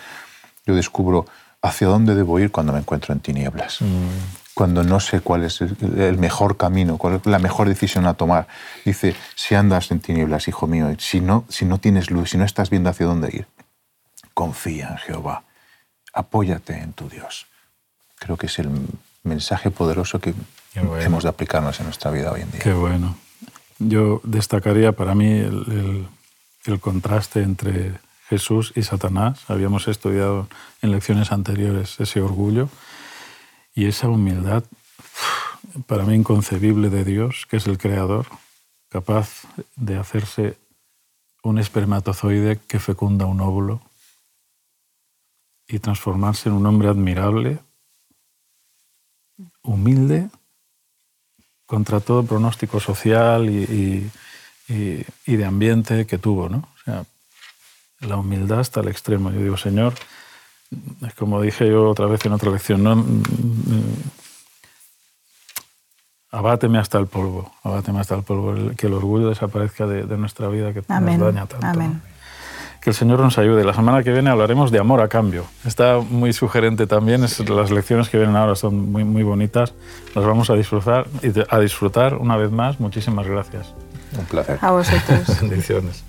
yo 0.69 0.75
descubro 0.75 1.25
hacia 1.61 1.87
dónde 1.87 2.15
debo 2.15 2.39
ir 2.39 2.51
cuando 2.51 2.71
me 2.71 2.79
encuentro 2.79 3.13
en 3.13 3.19
tinieblas, 3.19 3.81
mm. 3.81 4.53
cuando 4.53 4.83
no 4.83 4.99
sé 4.99 5.21
cuál 5.21 5.43
es 5.43 5.61
el, 5.61 6.17
mejor 6.17 6.57
camino, 6.57 6.97
cuál 6.97 7.15
es 7.15 7.25
la 7.25 7.39
mejor 7.39 7.67
decisión 7.67 8.05
a 8.05 8.13
tomar. 8.13 8.47
Dice, 8.85 9.15
si 9.35 9.55
andas 9.55 9.91
en 9.91 9.99
tinieblas, 9.99 10.47
hijo 10.47 10.67
mío, 10.67 10.93
si 10.99 11.21
no, 11.21 11.45
si 11.49 11.65
no 11.65 11.79
tienes 11.79 12.11
luz, 12.11 12.31
si 12.31 12.37
no 12.37 12.45
estás 12.45 12.69
viendo 12.69 12.89
hacia 12.89 13.07
dónde 13.07 13.29
ir, 13.33 13.47
confía 14.33 14.89
en 14.89 14.97
Jehová, 14.97 15.43
apóyate 16.13 16.77
en 16.77 16.93
tu 16.93 17.09
Dios. 17.09 17.47
Creo 18.19 18.37
que 18.37 18.45
es 18.45 18.59
el 18.59 18.69
mensaje 19.23 19.71
poderoso 19.71 20.19
que 20.19 20.33
hemos 20.75 21.23
de 21.23 21.29
aplicarnos 21.29 21.79
en 21.79 21.87
nuestra 21.87 22.11
vida 22.11 22.31
hoy 22.31 22.41
en 22.41 22.51
día. 22.51 22.61
Qué 22.61 22.73
bueno. 22.73 23.17
Yo 23.79 24.21
destacaría 24.23 24.91
para 24.91 25.15
mí 25.15 25.31
el, 25.31 26.07
el 26.65 26.79
contraste 26.79 27.41
entre 27.41 27.93
Jesús 28.29 28.73
y 28.75 28.83
Satanás. 28.83 29.43
Habíamos 29.49 29.87
estudiado 29.87 30.47
en 30.81 30.91
lecciones 30.91 31.31
anteriores 31.31 31.99
ese 31.99 32.21
orgullo 32.21 32.69
y 33.73 33.87
esa 33.87 34.07
humildad, 34.07 34.63
para 35.87 36.03
mí 36.03 36.15
inconcebible 36.15 36.89
de 36.89 37.03
Dios, 37.03 37.47
que 37.49 37.57
es 37.57 37.65
el 37.65 37.77
creador, 37.77 38.27
capaz 38.89 39.43
de 39.75 39.97
hacerse 39.97 40.57
un 41.43 41.57
espermatozoide 41.57 42.59
que 42.67 42.79
fecunda 42.79 43.25
un 43.25 43.41
óvulo 43.41 43.81
y 45.67 45.79
transformarse 45.79 46.49
en 46.49 46.55
un 46.55 46.65
hombre 46.65 46.89
admirable, 46.89 47.59
humilde, 49.63 50.29
contra 51.65 51.99
todo 51.99 52.25
pronóstico 52.25 52.79
social 52.79 53.49
y, 53.49 54.11
de 54.67 55.45
ambiente 55.45 56.05
que 56.05 56.17
tuvo. 56.17 56.49
¿no? 56.49 56.67
La 58.01 58.17
humildad 58.17 58.59
hasta 58.59 58.79
el 58.81 58.87
extremo. 58.87 59.31
Yo 59.31 59.41
digo, 59.41 59.57
Señor, 59.57 59.93
es 61.05 61.13
como 61.15 61.41
dije 61.41 61.67
yo 61.67 61.89
otra 61.89 62.05
vez 62.05 62.25
en 62.25 62.33
otra 62.33 62.51
lección, 62.51 62.83
no, 62.83 63.03
abáteme 66.31 66.77
hasta 66.77 66.97
el 66.99 67.07
polvo, 67.07 67.51
abáteme 67.63 67.99
hasta 67.99 68.15
el 68.15 68.23
polvo, 68.23 68.75
que 68.75 68.87
el 68.87 68.93
orgullo 68.93 69.29
desaparezca 69.29 69.87
de, 69.87 70.17
nuestra 70.17 70.47
vida 70.47 70.73
que 70.73 70.81
nos 70.87 71.19
daña 71.19 71.45
tanto. 71.45 71.65
Amén. 71.65 72.01
Que 72.81 72.91
el 72.91 72.95
Señor 72.95 73.19
nos 73.19 73.37
ayude. 73.37 73.65
La 73.65 73.73
semana 73.73 74.03
que 74.03 74.11
viene 74.13 74.29
hablaremos 74.29 74.71
de 74.71 74.79
amor 74.79 75.01
a 75.01 75.09
cambio. 75.09 75.43
Está 75.65 75.99
muy 75.99 76.31
sugerente 76.31 76.87
también, 76.87 77.21
las 77.21 77.71
lecciones 77.71 78.07
que 78.07 78.17
vienen 78.17 78.37
ahora 78.37 78.55
son 78.55 78.89
muy, 78.91 79.03
muy 79.03 79.23
bonitas, 79.23 79.73
las 80.15 80.25
vamos 80.25 80.49
a 80.49 80.53
disfrutar 80.53 81.07
y 81.21 81.33
a 81.49 81.59
disfrutar 81.59 82.15
una 82.15 82.37
vez 82.37 82.51
más. 82.51 82.79
Muchísimas 82.79 83.27
gracias. 83.27 83.73
Un 84.17 84.25
placer. 84.25 84.59
A 84.61 84.71
vosotros. 84.71 85.41
Bendiciones 85.41 86.08